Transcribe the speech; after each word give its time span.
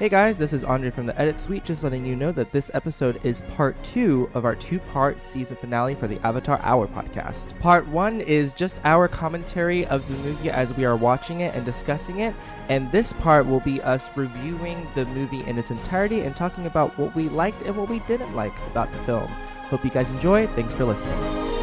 Hey 0.00 0.08
guys, 0.08 0.38
this 0.38 0.54
is 0.54 0.64
Andre 0.64 0.88
from 0.88 1.04
the 1.04 1.20
Edit 1.20 1.38
Suite, 1.38 1.62
just 1.62 1.84
letting 1.84 2.06
you 2.06 2.16
know 2.16 2.32
that 2.32 2.52
this 2.52 2.70
episode 2.72 3.20
is 3.22 3.42
part 3.54 3.76
two 3.84 4.30
of 4.32 4.46
our 4.46 4.56
two 4.56 4.78
part 4.78 5.22
season 5.22 5.58
finale 5.58 5.94
for 5.94 6.08
the 6.08 6.18
Avatar 6.26 6.58
Hour 6.62 6.86
podcast. 6.86 7.58
Part 7.60 7.86
one 7.86 8.22
is 8.22 8.54
just 8.54 8.80
our 8.84 9.08
commentary 9.08 9.84
of 9.84 10.08
the 10.08 10.14
movie 10.26 10.48
as 10.48 10.74
we 10.74 10.86
are 10.86 10.96
watching 10.96 11.40
it 11.40 11.54
and 11.54 11.66
discussing 11.66 12.20
it, 12.20 12.34
and 12.70 12.90
this 12.90 13.12
part 13.12 13.44
will 13.44 13.60
be 13.60 13.82
us 13.82 14.08
reviewing 14.16 14.88
the 14.94 15.04
movie 15.04 15.44
in 15.44 15.58
its 15.58 15.70
entirety 15.70 16.20
and 16.20 16.34
talking 16.34 16.64
about 16.64 16.98
what 16.98 17.14
we 17.14 17.28
liked 17.28 17.60
and 17.64 17.76
what 17.76 17.90
we 17.90 17.98
didn't 18.08 18.34
like 18.34 18.58
about 18.70 18.90
the 18.92 18.98
film. 19.00 19.28
Hope 19.68 19.84
you 19.84 19.90
guys 19.90 20.10
enjoy. 20.12 20.46
Thanks 20.46 20.72
for 20.72 20.86
listening. 20.86 21.59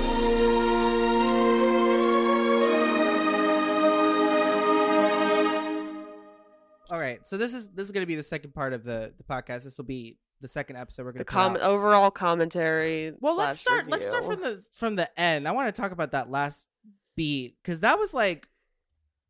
Right, 7.07 7.25
so 7.25 7.37
this 7.37 7.53
is 7.53 7.69
this 7.69 7.85
is 7.85 7.91
going 7.91 8.03
to 8.03 8.07
be 8.07 8.15
the 8.15 8.23
second 8.23 8.53
part 8.53 8.73
of 8.73 8.83
the 8.83 9.13
the 9.17 9.23
podcast. 9.23 9.63
This 9.63 9.77
will 9.77 9.85
be 9.85 10.17
the 10.41 10.47
second 10.47 10.75
episode 10.75 11.05
we're 11.05 11.13
going 11.13 11.19
The 11.19 11.25
to 11.25 11.31
com- 11.31 11.57
overall 11.61 12.11
commentary. 12.11 13.13
Well, 13.19 13.37
let's 13.37 13.59
start. 13.59 13.89
Let's 13.89 14.07
start 14.07 14.25
from 14.25 14.41
the 14.41 14.63
from 14.71 14.95
the 14.95 15.19
end. 15.19 15.47
I 15.47 15.51
want 15.51 15.73
to 15.73 15.81
talk 15.81 15.91
about 15.91 16.11
that 16.11 16.29
last 16.29 16.67
beat 17.15 17.57
because 17.61 17.81
that 17.81 17.97
was 17.97 18.13
like, 18.13 18.47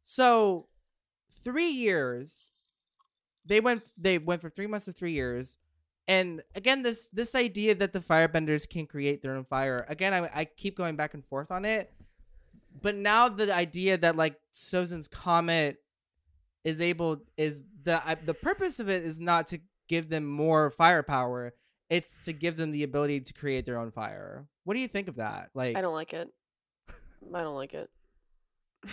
so 0.04 0.68
three 1.32 1.70
years. 1.70 2.52
They 3.46 3.62
went. 3.62 3.84
They 3.98 4.18
went 4.18 4.42
from 4.42 4.52
three 4.52 4.68
months 4.68 4.86
to 4.86 4.92
three 4.92 5.14
years, 5.14 5.58
and 6.06 6.42
again, 6.54 6.82
this 6.82 7.08
this 7.08 7.34
idea 7.34 7.76
that 7.76 7.94
the 7.94 8.02
firebenders 8.02 8.68
can 8.68 8.86
create 8.86 9.22
their 9.22 9.36
own 9.36 9.46
fire. 9.46 9.86
Again, 9.88 10.14
I 10.14 10.30
I 10.34 10.46
keep 10.46 10.76
going 10.76 10.98
back 10.98 11.14
and 11.14 11.24
forth 11.24 11.50
on 11.50 11.64
it, 11.64 11.94
but 12.82 12.96
now 12.96 13.30
the 13.30 13.54
idea 13.54 13.98
that 13.98 14.18
like 14.18 14.36
Sozin's 14.54 15.08
comet 15.08 15.82
is 16.64 16.82
able 16.82 17.20
is 17.38 17.66
the 17.84 18.02
I, 18.06 18.16
the 18.16 18.34
purpose 18.34 18.80
of 18.80 18.90
it 18.90 19.04
is 19.04 19.22
not 19.22 19.48
to 19.48 19.60
give 19.88 20.10
them 20.10 20.26
more 20.26 20.70
firepower 20.70 21.54
it's 21.90 22.20
to 22.20 22.34
give 22.34 22.58
them 22.58 22.72
the 22.72 22.84
ability 22.84 23.22
to 23.22 23.34
create 23.34 23.66
their 23.66 23.80
own 23.80 23.92
fire. 23.92 24.48
What 24.64 24.74
do 24.74 24.80
you 24.80 24.88
think 24.88 25.08
of 25.08 25.16
that? 25.16 25.50
Like, 25.54 25.78
I 25.78 25.82
don't 25.82 25.94
like 25.94 26.14
it. 26.14 26.30
I 27.34 27.42
don't 27.42 27.56
like 27.56 27.74
it. 27.74 27.90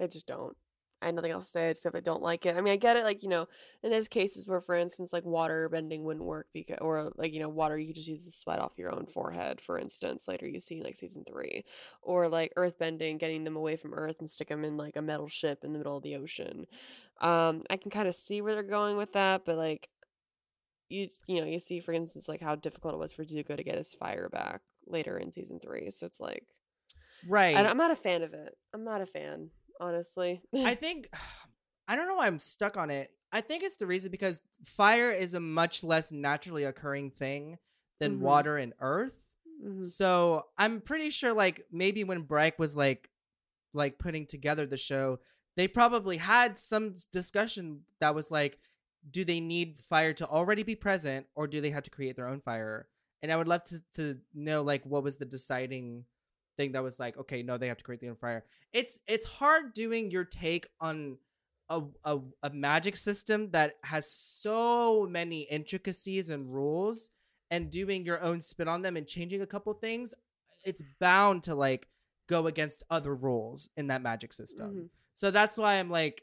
I 0.00 0.06
just 0.06 0.26
don't. 0.26 0.56
I 1.04 1.08
have 1.08 1.14
nothing 1.14 1.32
else 1.32 1.44
to 1.44 1.50
say 1.50 1.70
except 1.70 1.94
I 1.94 2.00
don't 2.00 2.22
like 2.22 2.46
it. 2.46 2.56
I 2.56 2.62
mean, 2.62 2.72
I 2.72 2.76
get 2.76 2.96
it. 2.96 3.04
Like 3.04 3.22
you 3.22 3.28
know, 3.28 3.46
and 3.82 3.92
there's 3.92 4.08
cases 4.08 4.46
where, 4.46 4.62
for 4.62 4.74
instance, 4.74 5.12
like 5.12 5.24
water 5.24 5.68
bending 5.68 6.02
wouldn't 6.02 6.24
work 6.24 6.46
because, 6.54 6.78
or 6.80 7.12
like 7.16 7.34
you 7.34 7.40
know, 7.40 7.50
water 7.50 7.78
you 7.78 7.86
could 7.86 7.96
just 7.96 8.08
use 8.08 8.24
the 8.24 8.30
sweat 8.30 8.58
off 8.58 8.72
your 8.78 8.92
own 8.92 9.06
forehead. 9.06 9.60
For 9.60 9.78
instance, 9.78 10.26
later 10.26 10.48
you 10.48 10.60
see 10.60 10.82
like 10.82 10.96
season 10.96 11.24
three, 11.24 11.64
or 12.00 12.28
like 12.28 12.52
earth 12.56 12.78
bending, 12.78 13.18
getting 13.18 13.44
them 13.44 13.56
away 13.56 13.76
from 13.76 13.94
Earth 13.94 14.16
and 14.18 14.30
stick 14.30 14.48
them 14.48 14.64
in 14.64 14.76
like 14.78 14.96
a 14.96 15.02
metal 15.02 15.28
ship 15.28 15.62
in 15.62 15.72
the 15.72 15.78
middle 15.78 15.98
of 15.98 16.02
the 16.02 16.16
ocean. 16.16 16.66
Um, 17.20 17.62
I 17.68 17.76
can 17.76 17.90
kind 17.90 18.08
of 18.08 18.14
see 18.14 18.40
where 18.40 18.54
they're 18.54 18.62
going 18.62 18.96
with 18.96 19.12
that, 19.12 19.44
but 19.44 19.56
like 19.56 19.90
you 20.88 21.08
you 21.26 21.40
know 21.40 21.46
you 21.46 21.58
see 21.58 21.80
for 21.80 21.92
instance 21.92 22.28
like 22.28 22.40
how 22.40 22.54
difficult 22.54 22.94
it 22.94 22.98
was 22.98 23.12
for 23.12 23.24
Zuko 23.24 23.56
to 23.56 23.64
get 23.64 23.76
his 23.76 23.94
fire 23.94 24.28
back 24.28 24.60
later 24.86 25.18
in 25.18 25.30
season 25.30 25.60
three. 25.60 25.90
So 25.90 26.06
it's 26.06 26.20
like 26.20 26.46
right? 27.28 27.56
and 27.56 27.66
I'm 27.66 27.76
not 27.76 27.90
a 27.90 27.96
fan 27.96 28.22
of 28.22 28.34
it. 28.34 28.56
I'm 28.72 28.84
not 28.84 29.00
a 29.00 29.06
fan, 29.06 29.50
honestly. 29.80 30.42
I 30.54 30.74
think 30.74 31.08
I 31.88 31.96
don't 31.96 32.06
know 32.06 32.14
why 32.16 32.26
I'm 32.26 32.38
stuck 32.38 32.76
on 32.76 32.90
it. 32.90 33.10
I 33.32 33.40
think 33.40 33.62
it's 33.62 33.76
the 33.76 33.86
reason 33.86 34.10
because 34.10 34.42
fire 34.64 35.10
is 35.10 35.34
a 35.34 35.40
much 35.40 35.82
less 35.84 36.12
naturally 36.12 36.64
occurring 36.64 37.10
thing 37.10 37.58
than 38.00 38.16
Mhm. 38.16 38.20
water 38.20 38.56
and 38.56 38.72
earth. 38.80 39.34
Mhm. 39.62 39.84
So 39.84 40.46
I'm 40.56 40.80
pretty 40.80 41.10
sure 41.10 41.32
like 41.32 41.66
maybe 41.70 42.04
when 42.04 42.22
Bryke 42.22 42.58
was 42.58 42.76
like 42.76 43.10
like 43.72 43.98
putting 43.98 44.24
together 44.26 44.66
the 44.66 44.76
show, 44.76 45.18
they 45.56 45.66
probably 45.68 46.16
had 46.16 46.56
some 46.56 46.94
discussion 47.12 47.82
that 48.00 48.14
was 48.14 48.30
like, 48.30 48.58
do 49.10 49.24
they 49.24 49.40
need 49.40 49.80
fire 49.80 50.12
to 50.14 50.26
already 50.28 50.62
be 50.62 50.76
present 50.76 51.26
or 51.34 51.46
do 51.46 51.60
they 51.60 51.70
have 51.70 51.82
to 51.84 51.90
create 51.90 52.16
their 52.16 52.28
own 52.28 52.40
fire? 52.40 52.88
And 53.22 53.32
I 53.32 53.36
would 53.36 53.48
love 53.48 53.64
to 53.64 53.78
to 53.94 54.20
know 54.32 54.62
like 54.62 54.84
what 54.86 55.02
was 55.02 55.18
the 55.18 55.24
deciding 55.26 56.04
thing 56.56 56.72
that 56.72 56.82
was 56.82 56.98
like, 57.00 57.16
okay, 57.18 57.42
no, 57.42 57.58
they 57.58 57.68
have 57.68 57.78
to 57.78 57.84
create 57.84 58.00
the 58.00 58.08
own 58.08 58.16
fire. 58.16 58.44
It's 58.72 58.98
it's 59.06 59.24
hard 59.24 59.72
doing 59.72 60.10
your 60.10 60.24
take 60.24 60.66
on 60.80 61.18
a, 61.68 61.82
a, 62.04 62.18
a 62.42 62.50
magic 62.50 62.96
system 62.96 63.50
that 63.52 63.74
has 63.84 64.10
so 64.10 65.06
many 65.08 65.42
intricacies 65.42 66.28
and 66.30 66.52
rules 66.52 67.10
and 67.50 67.70
doing 67.70 68.04
your 68.04 68.20
own 68.22 68.40
spin 68.40 68.68
on 68.68 68.82
them 68.82 68.96
and 68.96 69.06
changing 69.06 69.40
a 69.40 69.46
couple 69.46 69.72
things 69.74 70.14
it's 70.64 70.82
bound 71.00 71.42
to 71.42 71.54
like 71.54 71.88
go 72.28 72.46
against 72.46 72.82
other 72.90 73.14
rules 73.14 73.68
in 73.76 73.86
that 73.86 74.02
magic 74.02 74.32
system 74.32 74.70
Mhm. 74.70 74.88
so 75.14 75.30
that's 75.30 75.56
why 75.56 75.74
i'm 75.74 75.90
like 75.90 76.22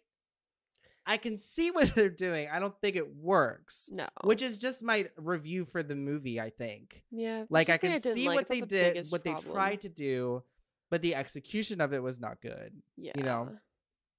i 1.06 1.17
can 1.17 1.35
see 1.38 1.72
what 1.72 1.94
they're 1.95 2.09
doing 2.09 2.47
i 2.51 2.59
don't 2.59 2.79
think 2.81 2.95
it 2.95 3.16
works 3.16 3.89
No. 3.91 4.07
which 4.23 4.41
is 4.41 4.57
just 4.57 4.84
my 4.84 5.06
review 5.17 5.66
for 5.66 5.84
the 5.84 5.95
movie 5.95 6.39
i 6.39 6.50
think 6.50 7.03
yeah, 7.12 7.45
like 7.50 7.69
i 7.69 7.78
just 7.78 7.81
the 7.81 7.88
thing 7.88 8.01
can 8.01 8.13
see 8.13 8.28
like. 8.28 8.35
what 8.35 8.47
they 8.47 8.59
the 8.62 8.66
did 8.67 9.06
what 9.09 9.23
they 9.23 9.34
tried 9.34 9.81
to 9.81 9.90
do 9.90 10.44
but 10.90 11.01
the 11.01 11.16
execution 11.16 11.81
of 11.81 11.94
it 11.94 12.03
was 12.03 12.19
not 12.19 12.41
good 12.41 12.73
Yeah. 12.97 13.13
You 13.16 13.23
know. 13.23 13.50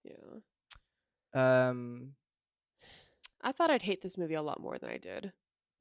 Yeah. 0.04 1.68
um 1.68 2.12
I 3.44 3.52
thought 3.52 3.70
I'd 3.70 3.82
hate 3.82 4.02
this 4.02 4.16
movie 4.16 4.34
a 4.34 4.42
lot 4.42 4.60
more 4.60 4.78
than 4.78 4.88
I 4.88 4.98
did. 4.98 5.32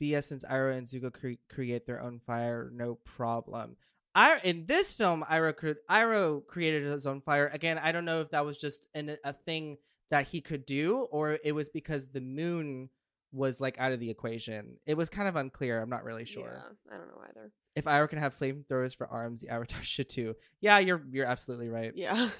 BS 0.01 0.23
since 0.23 0.43
Iroh 0.43 0.75
and 0.75 0.87
Zuko 0.87 1.13
cre- 1.13 1.53
create 1.53 1.85
their 1.85 2.01
own 2.01 2.19
fire, 2.25 2.71
no 2.73 2.95
problem. 2.95 3.75
I 4.15 4.39
in 4.43 4.65
this 4.65 4.95
film, 4.95 5.23
Iroh, 5.29 5.55
cre- 5.55 6.41
created 6.47 6.83
his 6.83 7.05
own 7.05 7.21
fire. 7.21 7.47
Again, 7.53 7.77
I 7.77 7.91
don't 7.91 8.05
know 8.05 8.21
if 8.21 8.31
that 8.31 8.45
was 8.45 8.57
just 8.57 8.87
an, 8.95 9.15
a 9.23 9.33
thing 9.33 9.77
that 10.11 10.27
he 10.27 10.39
could 10.41 10.65
do, 10.65 10.99
or 11.11 11.39
it 11.43 11.53
was 11.53 11.69
because 11.69 12.09
the 12.09 12.21
moon 12.21 12.89
was 13.33 13.59
like 13.61 13.79
out 13.79 13.91
of 13.93 13.99
the 13.99 14.09
equation. 14.09 14.75
It 14.85 14.95
was 14.95 15.09
kind 15.09 15.27
of 15.27 15.35
unclear. 15.37 15.81
I'm 15.81 15.89
not 15.89 16.03
really 16.03 16.25
sure. 16.25 16.51
Yeah, 16.89 16.93
I 16.95 16.97
don't 16.97 17.07
know 17.07 17.21
either. 17.29 17.51
If 17.75 17.85
Iroh 17.85 18.09
can 18.09 18.19
have 18.19 18.35
flamethrowers 18.37 18.95
for 18.95 19.07
arms, 19.07 19.41
the 19.41 19.49
Avatar 19.49 19.81
should 19.83 20.09
too. 20.09 20.35
Yeah, 20.59 20.79
you're 20.79 21.01
you're 21.09 21.25
absolutely 21.25 21.69
right. 21.69 21.93
Yeah. 21.95 22.29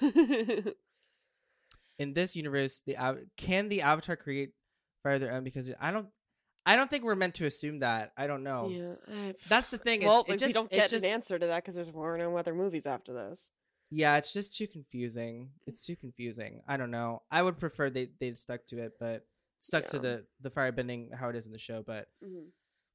In 1.98 2.14
this 2.14 2.34
universe, 2.34 2.82
the 2.84 2.96
Av- 2.98 3.20
can 3.36 3.68
the 3.68 3.82
Avatar 3.82 4.16
create 4.16 4.50
fire 5.02 5.18
their 5.18 5.32
own? 5.32 5.44
Because 5.44 5.70
I 5.80 5.90
don't, 5.90 6.06
I 6.66 6.74
don't 6.74 6.90
think 6.90 7.04
we're 7.04 7.14
meant 7.14 7.34
to 7.34 7.46
assume 7.46 7.80
that. 7.80 8.12
I 8.16 8.26
don't 8.26 8.42
know. 8.42 8.68
yeah. 8.70 8.94
I- 9.14 9.34
That's 9.48 9.70
the 9.70 9.78
thing. 9.78 10.00
It's, 10.02 10.06
Well, 10.08 10.20
it 10.26 10.32
we 10.32 10.36
just, 10.36 10.54
don't 10.54 10.70
get 10.70 10.90
just, 10.90 11.04
an 11.04 11.10
answer 11.10 11.38
to 11.38 11.46
that 11.48 11.62
because 11.62 11.74
there's 11.76 11.92
more 11.92 12.16
no 12.18 12.36
other 12.36 12.54
movies 12.54 12.86
after 12.86 13.12
this. 13.12 13.50
Yeah, 13.94 14.16
it's 14.16 14.32
just 14.32 14.56
too 14.56 14.66
confusing. 14.66 15.50
It's 15.66 15.84
too 15.84 15.96
confusing. 15.96 16.62
I 16.66 16.78
don't 16.78 16.90
know. 16.90 17.22
I 17.30 17.42
would 17.42 17.58
prefer 17.58 17.90
they 17.90 18.08
they'd 18.20 18.38
stuck 18.38 18.64
to 18.68 18.78
it, 18.82 18.92
but 18.98 19.26
stuck 19.60 19.86
to 19.88 19.98
Yeah. 19.98 20.02
the 20.02 20.26
the 20.40 20.50
firebending 20.50 21.14
how 21.14 21.28
it 21.28 21.36
is 21.36 21.46
in 21.46 21.52
the 21.52 21.58
show. 21.58 21.82
But 21.82 22.08
Mhm. 22.24 22.46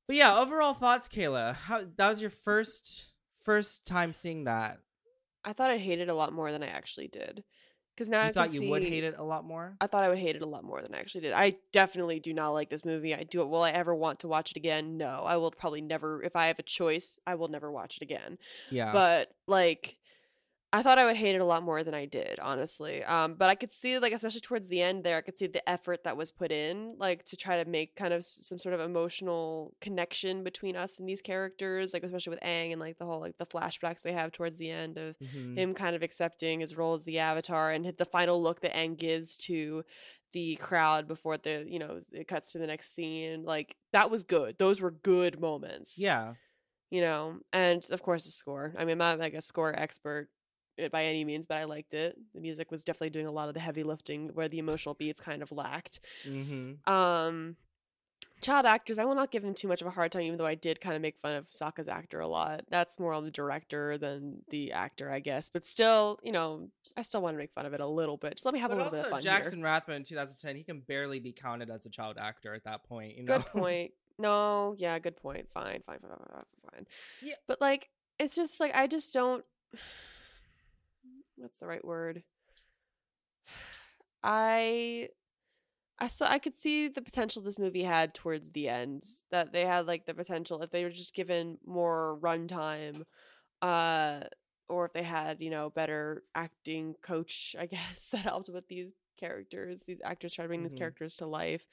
but 0.08 0.16
yeah, 0.16 0.38
overall 0.40 0.74
thoughts, 0.74 1.08
Kayla. 1.08 1.54
How 1.54 1.86
that 1.98 2.10
was 2.10 2.20
your 2.22 2.32
first 2.32 3.14
first 3.30 3.86
time 3.86 4.12
seeing 4.12 4.46
that? 4.46 4.80
I 5.46 5.54
thought 5.54 5.70
I 5.70 5.78
hated 5.78 6.10
it 6.10 6.12
a 6.12 6.16
lot 6.16 6.34
more 6.34 6.52
than 6.52 6.64
I 6.64 6.68
actually 6.68 7.08
did. 7.08 7.44
Because 7.94 8.10
now 8.10 8.22
You 8.24 8.30
I 8.30 8.32
thought 8.32 8.54
you 8.54 8.70
would 8.70 8.84
hate 8.84 9.04
it 9.04 9.16
a 9.18 9.24
lot 9.24 9.44
more. 9.44 9.76
I 9.82 9.88
thought 9.88 10.04
I 10.04 10.10
would 10.10 10.20
hate 10.20 10.36
it 10.36 10.44
a 10.44 10.48
lot 10.48 10.64
more 10.64 10.84
than 10.84 10.94
I 10.94 11.00
actually 11.00 11.22
did. 11.22 11.34
I 11.34 11.58
definitely 11.72 12.20
do 12.20 12.32
not 12.34 12.50
like 12.50 12.70
this 12.70 12.86
movie. 12.86 13.16
I 13.16 13.24
do. 13.24 13.44
Will 13.46 13.64
I 13.64 13.72
ever 13.72 13.96
want 13.96 14.20
to 14.20 14.28
watch 14.28 14.52
it 14.52 14.58
again? 14.58 14.98
No. 14.98 15.24
I 15.26 15.38
will 15.38 15.50
probably 15.52 15.82
never. 15.82 16.22
If 16.22 16.36
I 16.36 16.48
have 16.48 16.60
a 16.60 16.64
choice, 16.64 17.18
I 17.26 17.34
will 17.36 17.48
never 17.48 17.72
watch 17.72 17.98
it 17.98 18.04
again. 18.04 18.38
Yeah, 18.70 18.94
But 18.94 19.34
like, 19.48 19.98
I 20.74 20.84
thought 20.84 20.98
I 21.00 21.06
would 21.06 21.16
hate 21.16 21.34
it 21.34 21.42
a 21.42 21.46
lot 21.46 21.64
more 21.64 21.82
than 21.82 21.94
I 21.94 22.06
did, 22.06 22.40
honestly. 22.42 23.02
Um, 23.04 23.36
but 23.36 23.48
I 23.50 23.56
could 23.56 23.72
see, 23.72 24.00
like, 24.00 24.12
especially 24.12 24.42
towards 24.42 24.68
the 24.68 24.82
end 24.82 25.06
there, 25.06 25.18
I 25.18 25.22
could 25.22 25.38
see 25.38 25.48
the 25.48 25.68
effort 25.68 26.04
that 26.04 26.18
was 26.18 26.30
put 26.32 26.52
in, 26.52 26.96
like, 26.98 27.24
to 27.26 27.38
try 27.38 27.64
to 27.64 27.70
make 27.70 27.96
kind 27.96 28.14
of 28.14 28.20
s- 28.20 28.40
some 28.42 28.60
sort 28.60 28.76
of 28.76 28.82
emotional 28.82 29.74
connection 29.80 30.44
between 30.44 30.76
us 30.76 31.00
and 31.00 31.08
these 31.08 31.22
characters, 31.22 31.94
like, 31.94 32.04
especially 32.04 32.32
with 32.32 32.42
Aang 32.42 32.72
and 32.74 32.82
like 32.82 32.98
the 32.98 33.06
whole 33.06 33.22
like 33.22 33.38
the 33.38 33.46
flashbacks 33.46 34.02
they 34.02 34.12
have 34.12 34.34
towards 34.34 34.58
the 34.58 34.70
end 34.70 34.98
of 34.98 35.18
Mhm. 35.20 35.58
him 35.58 35.74
kind 35.74 35.96
of 35.96 36.04
accepting 36.04 36.60
his 36.60 36.76
role 36.76 36.94
as 36.96 37.06
the 37.06 37.20
avatar 37.20 37.72
and 37.72 37.86
the 37.98 38.06
final 38.06 38.42
look 38.42 38.60
that 38.60 38.74
Aang 38.74 38.98
gives 38.98 39.38
to 39.38 39.84
the 40.34 40.58
crowd 40.58 41.08
before 41.08 41.38
the 41.38 41.66
you 41.66 41.80
know 41.80 42.02
it 42.12 42.28
cuts 42.28 42.52
to 42.52 42.58
the 42.60 42.68
next 42.68 42.94
scene 42.94 43.44
like 43.46 43.78
that 43.94 44.12
was 44.12 44.24
good 44.24 44.58
those 44.60 44.82
were 44.82 44.92
good 44.92 45.40
moments 45.40 45.96
yeah. 45.98 46.34
you 46.92 47.00
know 47.00 47.38
and 47.54 47.90
of 47.92 48.02
course 48.04 48.26
the 48.26 48.32
score 48.32 48.74
i 48.78 48.82
mean 48.84 48.92
i'm 48.92 48.98
not 48.98 49.20
like 49.20 49.34
a 49.34 49.42
score 49.42 49.74
expert 49.80 50.28
uh, 50.84 50.90
by 50.90 51.06
any 51.06 51.24
means 51.24 51.46
but 51.46 51.58
i 51.58 51.64
liked 51.64 51.94
it 51.94 52.18
the 52.34 52.42
music 52.42 52.72
was 52.72 52.84
definitely 52.84 53.10
doing 53.10 53.28
a 53.28 53.32
lot 53.32 53.48
of 53.48 53.54
the 53.54 53.60
heavy 53.60 53.84
lifting 53.84 54.30
where 54.34 54.48
the 54.48 54.60
emotional 54.60 54.96
beats 54.96 55.22
kind 55.22 55.42
of 55.42 55.52
lacked 55.52 56.00
Mm-hmm. 56.28 56.92
um 56.92 57.56
child 58.40 58.68
actors 58.68 59.00
i 59.00 59.06
will 59.06 59.16
not 59.16 59.32
give 59.32 59.44
him 59.44 59.56
too 59.56 59.68
much 59.68 59.82
of 59.82 59.88
a 59.88 59.90
hard 59.90 60.12
time 60.12 60.22
even 60.22 60.38
though 60.38 60.46
i 60.46 60.54
did 60.54 60.80
kind 60.80 60.96
of 60.96 61.02
make 61.02 61.18
fun 61.18 61.34
of 61.34 61.50
Sokka's 61.50 61.88
actor 61.88 62.20
a 62.20 62.28
lot 62.28 62.62
that's 62.70 63.00
more 63.00 63.12
on 63.14 63.24
the 63.24 63.32
director 63.32 63.98
than 63.98 64.44
the 64.50 64.72
actor 64.74 65.12
i 65.12 65.20
guess 65.20 65.50
but 65.50 65.66
still 65.66 66.20
you 66.22 66.32
know 66.32 66.70
i 66.96 67.02
still 67.02 67.20
want 67.22 67.34
to 67.34 67.38
make 67.40 67.52
fun 67.54 67.66
of 67.66 67.74
it 67.74 67.80
a 67.82 67.88
little 67.88 68.16
bit 68.16 68.34
just 68.36 68.46
let 68.46 68.54
me 68.54 68.60
have 68.60 68.70
But 68.70 68.76
a 68.76 68.78
little 68.78 68.92
bit 68.92 68.98
also, 68.98 69.08
of 69.08 69.12
fun 69.12 69.22
Jackson 69.24 69.58
here. 69.60 69.66
Rathbone 69.66 69.96
in 69.98 70.04
2010, 70.04 70.56
he 70.56 70.64
can 70.64 70.82
barely 70.82 71.20
be 71.20 71.32
counted 71.32 71.72
as 71.72 71.88
a 71.88 71.90
child 71.90 72.18
actor 72.20 72.54
at 72.54 72.64
that 72.66 72.84
point. 72.84 73.18
You 73.18 73.24
know. 73.24 73.38
good 73.38 73.46
point 73.48 73.92
no 74.20 74.76
yeah 74.78 75.00
good 75.00 75.16
point 75.18 75.48
fine 75.52 75.82
fine 75.88 75.98
fine 76.00 76.10
fine, 76.10 76.20
fine, 76.32 76.72
fine. 76.74 76.86
Yeah. 77.24 77.36
but 77.48 77.60
like 77.60 77.90
it's 78.20 78.36
just 78.36 78.60
like 78.60 78.74
i 78.76 78.86
just 78.88 79.14
don't 79.16 79.44
what's 81.38 81.60
the 81.60 81.68
right 81.68 81.86
word 81.86 82.24
i 84.24 85.08
I 86.00 86.08
saw 86.08 86.28
I 86.30 86.40
could 86.40 86.56
see 86.56 86.88
the 86.90 87.02
potential 87.02 87.42
this 87.42 87.60
movie 87.60 87.84
had 87.84 88.14
towards 88.14 88.52
the 88.52 88.70
end. 88.70 89.04
That 89.32 89.54
they 89.54 89.66
had 89.66 89.88
like 89.88 90.06
the 90.06 90.14
potential 90.14 90.62
if 90.64 90.72
they 90.72 90.84
were 90.84 90.90
just 90.92 91.16
given 91.16 91.58
more 91.66 92.18
runtime, 92.22 93.04
uh, 93.62 94.22
or 94.70 94.86
if 94.86 94.94
they 94.94 95.04
had 95.04 95.42
you 95.42 95.50
know 95.50 95.70
better 95.72 96.24
acting 96.36 96.96
coach, 97.02 97.56
I 97.60 97.68
guess 97.68 98.10
that 98.14 98.22
helped 98.22 98.50
with 98.50 98.68
these 98.68 98.94
characters. 99.20 99.84
These 99.86 100.02
actors 100.04 100.34
try 100.34 100.46
to 100.46 100.50
bring 100.50 100.64
these 100.64 100.74
Mhm. 100.74 100.78
characters 100.78 101.16
to 101.18 101.28
life. 101.28 101.66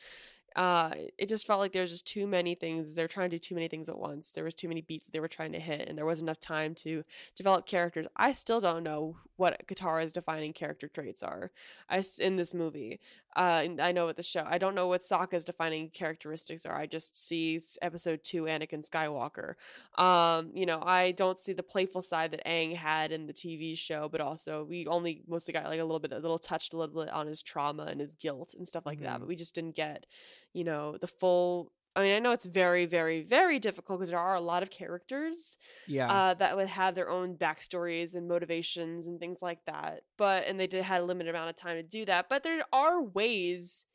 Uh, 0.57 0.91
it 1.19 1.29
just 1.29 1.47
felt 1.47 1.61
like 1.61 1.73
there's 1.73 1.91
just 1.91 2.07
too 2.07 2.27
many 2.27 2.55
things. 2.55 2.95
They're 2.95 3.09
trying 3.09 3.31
to 3.31 3.37
do 3.37 3.41
too 3.41 3.55
many 3.55 3.69
things 3.69 3.89
at 3.89 3.99
once. 3.99 4.31
There 4.31 4.45
was 4.45 4.55
too 4.55 4.69
many 4.69 4.83
beats 4.83 5.09
they 5.09 5.21
were 5.21 5.29
trying 5.29 5.53
to 5.53 5.61
hit, 5.61 5.89
and 5.89 5.99
there 5.99 6.07
wasn't 6.07 6.29
enough 6.29 6.41
time 6.41 6.75
to 6.77 7.03
develop 7.35 7.67
characters. 7.67 8.07
I 8.17 8.33
still 8.33 8.61
don't 8.61 8.85
know 8.85 9.17
what 9.37 9.67
Katara's 9.67 10.13
defining 10.13 10.53
character 10.53 10.87
traits 10.89 11.23
are. 11.23 11.51
I, 11.89 12.03
in 12.21 12.37
this 12.37 12.55
movie. 12.55 13.01
Uh, 13.37 13.63
and 13.65 13.81
I 13.81 13.91
know 13.91 14.05
what 14.05 14.17
the 14.17 14.23
show. 14.23 14.45
I 14.47 14.59
don't 14.59 14.77
know 14.77 14.87
what 14.87 15.01
Sokka's 15.01 15.45
defining 15.45 15.91
characteristics 15.91 16.65
are. 16.65 16.77
I 16.77 16.87
just 16.87 17.17
see 17.17 17.61
episode 17.83 18.23
two 18.23 18.45
Anakin 18.45 18.89
Skywalker. 18.89 19.55
Um, 20.01 20.51
you 20.55 20.67
know, 20.67 20.81
I 20.81 21.11
don't 21.13 21.39
see 21.39 21.53
the 21.53 21.65
playful 21.65 22.01
side 22.01 22.31
that 22.31 22.47
Aang 22.47 22.77
had 22.77 23.11
in 23.11 23.27
the 23.27 23.33
TV 23.33 23.77
show, 23.77 24.09
but 24.09 24.21
also 24.21 24.65
we 24.65 24.87
only 24.87 25.23
mostly 25.27 25.53
got 25.53 25.65
like 25.65 25.81
a 25.81 25.85
little 25.85 25.99
bit, 25.99 26.13
a 26.13 26.19
little 26.19 26.39
touched 26.39 26.75
a 26.75 26.77
little 26.77 27.03
bit 27.05 27.13
on 27.13 27.27
his 27.27 27.43
trauma 27.43 27.85
and 27.85 28.01
his 28.01 28.15
guilt 28.15 28.55
and 28.57 28.69
stuff 28.69 28.87
like 28.87 29.01
that. 29.01 29.17
Mhm. 29.17 29.21
But 29.21 29.29
we 29.29 29.37
just 29.37 29.55
didn't 29.55 29.75
get, 29.75 30.07
you 30.55 30.65
know, 30.65 30.97
the 30.99 31.07
full. 31.07 31.71
I 31.97 32.03
mean, 32.03 32.17
I 32.17 32.19
know 32.19 32.33
it's 32.33 32.45
very, 32.47 32.87
very, 32.87 33.23
very 33.23 33.61
difficult 33.61 34.01
because 34.01 34.11
there 34.11 34.19
are 34.19 34.35
a 34.35 34.41
lot 34.41 34.65
of 34.65 34.71
characters 34.71 35.59
Yeah. 35.87 36.11
uh, 36.13 36.35
that 36.35 36.57
would 36.57 36.67
have 36.67 36.97
their 36.97 37.09
own 37.09 37.37
backstories 37.37 38.17
and 38.17 38.27
motivations 38.27 39.07
and 39.07 39.21
things 39.21 39.39
like 39.43 39.61
that. 39.67 40.03
But 40.19 40.47
and 40.49 40.59
they 40.59 40.67
did 40.67 40.83
had 40.83 41.03
a 41.03 41.05
limited 41.05 41.31
amount 41.31 41.51
of 41.51 41.57
time 41.57 41.77
to 41.77 41.85
do 41.85 42.05
that. 42.07 42.29
But 42.29 42.43
there 42.43 42.63
are 42.73 43.01
ways 43.01 43.87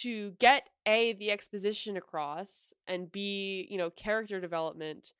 to 0.00 0.32
get 0.38 0.68
a 0.86 1.12
the 1.14 1.30
exposition 1.32 1.96
across 1.96 2.72
and 2.86 3.10
b 3.10 3.66
you 3.68 3.76
know 3.76 3.90
character 3.90 4.40
development 4.40 5.12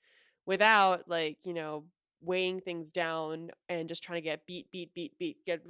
without 0.47 1.09
like 1.09 1.39
you 1.45 1.53
know 1.53 1.85
weighing 2.23 2.61
things 2.61 2.93
down 2.93 3.51
and 3.69 3.89
just 3.89 4.03
trying 4.03 4.19
to 4.19 4.25
get 4.25 4.47
beat 4.47 4.71
beat 4.71 4.95
beat 4.95 5.19
beat 5.19 5.39
get 5.45 5.61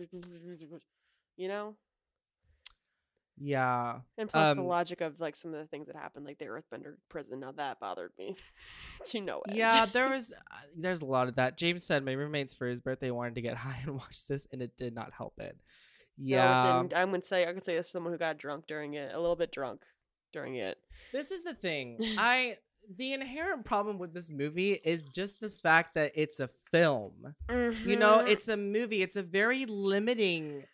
you 1.36 1.48
know 1.48 1.76
yeah. 3.42 4.00
and 4.18 4.28
plus 4.28 4.54
the 4.54 4.60
Um, 4.60 4.66
logic 4.68 5.00
of 5.00 5.18
like 5.18 5.34
some 5.34 5.52
of 5.54 5.58
the 5.60 5.66
things 5.66 5.86
that 5.86 5.96
happened 5.96 6.26
like 6.26 6.38
the 6.38 6.44
earthbender 6.44 6.96
prison 7.08 7.40
now 7.40 7.52
that 7.52 7.80
bothered 7.80 8.12
me 8.18 8.36
to 9.06 9.20
no 9.20 9.40
end 9.48 9.56
Yeah, 9.56 9.86
there 9.86 10.10
was 10.14 10.32
uh, 10.32 10.56
there's 10.76 11.00
a 11.00 11.06
lot 11.06 11.28
of 11.28 11.36
that. 11.36 11.56
James 11.56 11.84
said 11.84 12.04
my 12.04 12.12
roommates 12.12 12.54
for 12.54 12.66
his 12.66 12.80
birthday 12.80 13.10
wanted 13.10 13.34
to 13.36 13.40
get 13.42 13.56
high 13.66 13.80
and 13.82 13.94
watch 13.96 14.26
this, 14.28 14.46
and 14.52 14.60
it 14.62 14.76
did 14.76 14.94
not 14.94 15.12
help 15.16 15.34
it. 15.40 15.56
Yeah, 16.22 16.60
No, 16.62 16.80
it. 16.86 16.92
I 16.94 17.04
would 17.04 17.24
say 17.24 17.46
I 17.48 17.52
could 17.54 17.64
say 17.64 17.76
as 17.78 17.90
someone 17.90 18.12
who 18.12 18.18
got 18.18 18.36
drunk 18.38 18.66
during 18.66 18.94
it, 18.94 19.14
a 19.14 19.18
little 19.18 19.36
bit 19.36 19.52
drunk 19.52 19.82
during 20.32 20.56
it. 20.56 20.78
this 21.12 21.30
is 21.30 21.42
the 21.44 21.54
thing. 21.54 21.98
I 22.18 22.58
the 22.96 23.12
inherent 23.12 23.64
problem 23.64 23.98
with 23.98 24.12
this 24.14 24.30
movie 24.30 24.72
is 24.84 25.02
just 25.02 25.40
the 25.40 25.50
fact 25.50 25.94
that 25.94 26.12
it's 26.14 26.40
a 26.40 26.48
film. 26.72 27.34
You 27.48 27.96
know, 27.96 28.18
Mhm. 28.18 28.28
it's 28.28 28.48
a 28.48 28.56
movie. 28.56 29.02
It's 29.02 29.16
a 29.16 29.22
very 29.22 29.64
limiting 29.66 30.64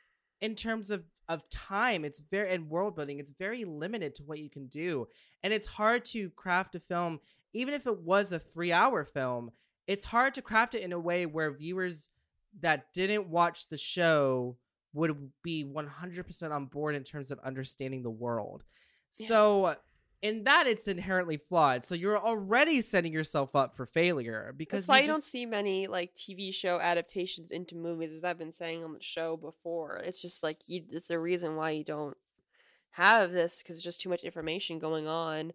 in 0.41 0.55
terms 0.55 0.91
of 0.91 1.05
of 1.29 1.49
time. 1.49 2.05
It's 2.05 2.21
very 2.21 2.53
and 2.53 2.69
world 2.69 2.97
building. 2.97 3.19
It's 3.19 3.33
very 3.33 3.65
limited 3.65 4.15
to 4.17 4.25
what 4.25 4.39
you 4.39 4.51
can 4.51 4.67
do, 4.67 5.09
and 5.43 5.53
it's 5.53 5.67
hard 5.67 6.05
to 6.07 6.31
craft 6.31 6.75
a 6.75 6.81
film. 6.81 7.21
Even 7.53 7.75
if 7.75 7.87
it 7.87 8.01
was 8.01 8.33
a 8.33 8.39
three 8.39 8.73
hour 8.73 9.05
film, 9.05 9.51
it's 9.87 10.05
hard 10.05 10.35
to 10.35 10.43
craft 10.43 10.75
it 10.75 10.83
in 10.83 10.93
a 10.93 10.99
way 10.99 11.27
where 11.27 11.51
viewers 11.51 12.11
that 12.61 12.93
didn't 12.93 13.29
watch 13.29 13.69
the 13.69 13.77
show 13.77 14.57
would 14.95 15.31
be 15.43 15.65
100% 15.65 16.51
on 16.51 16.67
board 16.67 16.95
in 16.95 17.05
terms 17.05 17.31
of 17.31 17.39
understanding 17.41 18.03
the 18.03 18.11
world. 18.11 18.65
Yeah. 19.19 19.27
So, 19.27 19.77
in 20.23 20.45
that, 20.45 20.67
it's 20.67 20.89
inherently 20.89 21.37
flawed. 21.37 21.85
So, 21.85 21.95
you're 21.95 22.19
already 22.19 22.81
setting 22.81 23.13
yourself 23.13 23.55
up 23.55 23.77
for 23.77 23.87
failure 23.87 24.55
because 24.57 24.87
That's 24.87 24.89
why 24.89 24.99
you 24.99 25.03
you 25.07 25.13
don't 25.13 25.23
see 25.23 25.47
many 25.47 25.87
like 25.87 26.15
TV 26.15 26.53
show 26.55 26.81
adaptations 26.81 27.51
into 27.51 27.75
movies, 27.77 28.15
as 28.15 28.25
I've 28.25 28.39
been 28.39 28.53
saying 28.53 28.83
on 28.83 28.93
the 28.93 29.03
show 29.03 29.37
before. 29.37 29.99
It's 30.05 30.23
just 30.23 30.43
like 30.43 30.59
you, 30.67 30.83
it's 30.91 31.09
the 31.09 31.19
reason 31.19 31.57
why 31.57 31.71
you 31.71 31.85
don't 31.85 32.17
have 32.91 33.31
this 33.33 33.63
because 33.63 33.77
it's 33.77 33.85
just 33.85 34.01
too 34.01 34.09
much 34.09 34.25
information 34.25 34.79
going 34.79 35.07
on 35.07 35.53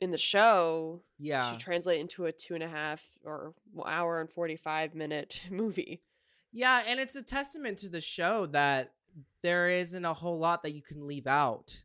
in 0.00 0.10
the 0.10 0.18
show 0.18 1.02
Yeah. 1.18 1.50
to 1.52 1.58
translate 1.58 2.00
into 2.00 2.24
a 2.26 2.32
two 2.32 2.54
and 2.54 2.62
a 2.62 2.68
half 2.68 3.02
or 3.24 3.54
hour 3.86 4.20
and 4.20 4.30
forty 4.30 4.56
five 4.56 4.94
minute 4.94 5.42
movie. 5.50 6.00
Yeah, 6.52 6.82
and 6.86 6.98
it's 6.98 7.14
a 7.16 7.22
testament 7.22 7.76
to 7.78 7.90
the 7.90 8.00
show 8.00 8.46
that 8.46 8.92
there 9.42 9.68
isn't 9.68 10.04
a 10.04 10.14
whole 10.14 10.38
lot 10.38 10.62
that 10.62 10.72
you 10.72 10.80
can 10.82 11.06
leave 11.06 11.26
out 11.26 11.82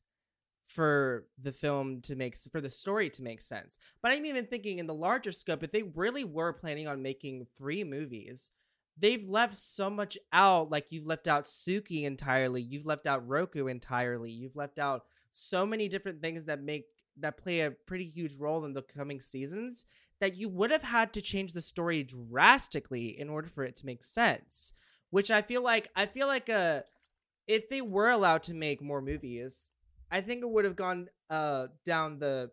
for 0.71 1.25
the 1.37 1.51
film 1.51 2.01
to 2.01 2.15
make 2.15 2.37
for 2.37 2.61
the 2.61 2.69
story 2.69 3.09
to 3.11 3.23
make 3.23 3.41
sense. 3.41 3.77
But 4.01 4.13
I'm 4.13 4.25
even 4.25 4.45
thinking 4.45 4.79
in 4.79 4.87
the 4.87 4.93
larger 4.93 5.31
scope, 5.31 5.63
if 5.63 5.71
they 5.71 5.83
really 5.83 6.23
were 6.23 6.53
planning 6.53 6.87
on 6.87 7.01
making 7.01 7.47
three 7.57 7.83
movies, 7.83 8.51
they've 8.97 9.27
left 9.27 9.55
so 9.57 9.89
much 9.89 10.17
out. 10.31 10.71
Like 10.71 10.87
you've 10.89 11.07
left 11.07 11.27
out 11.27 11.43
Suki 11.43 12.03
entirely, 12.03 12.61
you've 12.61 12.85
left 12.85 13.07
out 13.07 13.27
Roku 13.27 13.67
entirely, 13.67 14.31
you've 14.31 14.55
left 14.55 14.79
out 14.79 15.03
so 15.31 15.65
many 15.65 15.87
different 15.87 16.21
things 16.21 16.45
that 16.45 16.61
make 16.61 16.85
that 17.17 17.37
play 17.37 17.61
a 17.61 17.71
pretty 17.71 18.05
huge 18.05 18.35
role 18.39 18.63
in 18.63 18.73
the 18.73 18.81
coming 18.81 19.19
seasons 19.19 19.85
that 20.21 20.35
you 20.35 20.47
would 20.47 20.71
have 20.71 20.83
had 20.83 21.11
to 21.13 21.21
change 21.21 21.51
the 21.51 21.61
story 21.61 22.03
drastically 22.03 23.19
in 23.19 23.27
order 23.27 23.47
for 23.47 23.63
it 23.63 23.75
to 23.75 23.85
make 23.85 24.03
sense. 24.03 24.73
Which 25.09 25.29
I 25.29 25.41
feel 25.41 25.61
like 25.61 25.89
I 25.95 26.05
feel 26.05 26.27
like 26.27 26.49
uh 26.49 26.81
if 27.47 27.67
they 27.69 27.81
were 27.81 28.09
allowed 28.09 28.43
to 28.43 28.53
make 28.53 28.81
more 28.81 29.01
movies, 29.01 29.69
I 30.11 30.21
think 30.21 30.43
it 30.43 30.49
would 30.49 30.65
have 30.65 30.75
gone 30.75 31.07
uh 31.29 31.67
down 31.85 32.19
the 32.19 32.51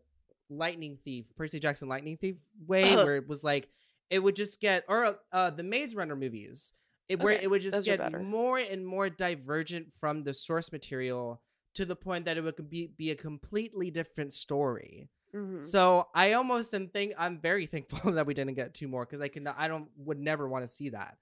Lightning 0.48 0.96
Thief, 0.96 1.26
Percy 1.36 1.58
Jackson 1.60 1.88
Lightning 1.88 2.16
Thief 2.16 2.36
way, 2.66 2.94
where 2.96 3.16
it 3.16 3.28
was 3.28 3.44
like 3.44 3.68
it 4.10 4.20
would 4.20 4.36
just 4.36 4.60
get 4.60 4.84
or 4.88 5.18
uh 5.32 5.50
the 5.50 5.62
Maze 5.62 5.94
Runner 5.94 6.16
movies. 6.16 6.72
It 7.08 7.20
where 7.20 7.34
Okay, 7.34 7.44
it 7.44 7.48
would 7.48 7.62
just 7.62 7.84
get 7.84 8.00
more 8.22 8.58
and 8.58 8.86
more 8.86 9.08
divergent 9.08 9.92
from 9.94 10.24
the 10.24 10.34
source 10.34 10.70
material 10.72 11.40
to 11.74 11.84
the 11.84 11.96
point 11.96 12.24
that 12.26 12.36
it 12.36 12.42
would 12.42 12.68
be, 12.68 12.86
be 12.96 13.10
a 13.10 13.14
completely 13.14 13.90
different 13.90 14.32
story. 14.32 15.08
Mhm. 15.34 15.64
So 15.64 16.06
I 16.14 16.32
almost 16.34 16.74
am 16.74 16.88
think 16.88 17.14
I'm 17.18 17.38
very 17.40 17.66
thankful 17.72 18.12
that 18.12 18.26
we 18.26 18.34
didn't 18.34 18.54
get 18.54 18.74
two 18.74 18.88
more 18.88 19.04
because 19.04 19.20
I 19.20 19.28
can 19.28 19.46
I 19.46 19.68
don't 19.68 19.88
would 19.96 20.18
never 20.18 20.48
want 20.48 20.64
to 20.64 20.68
see 20.68 20.90
that. 20.90 21.16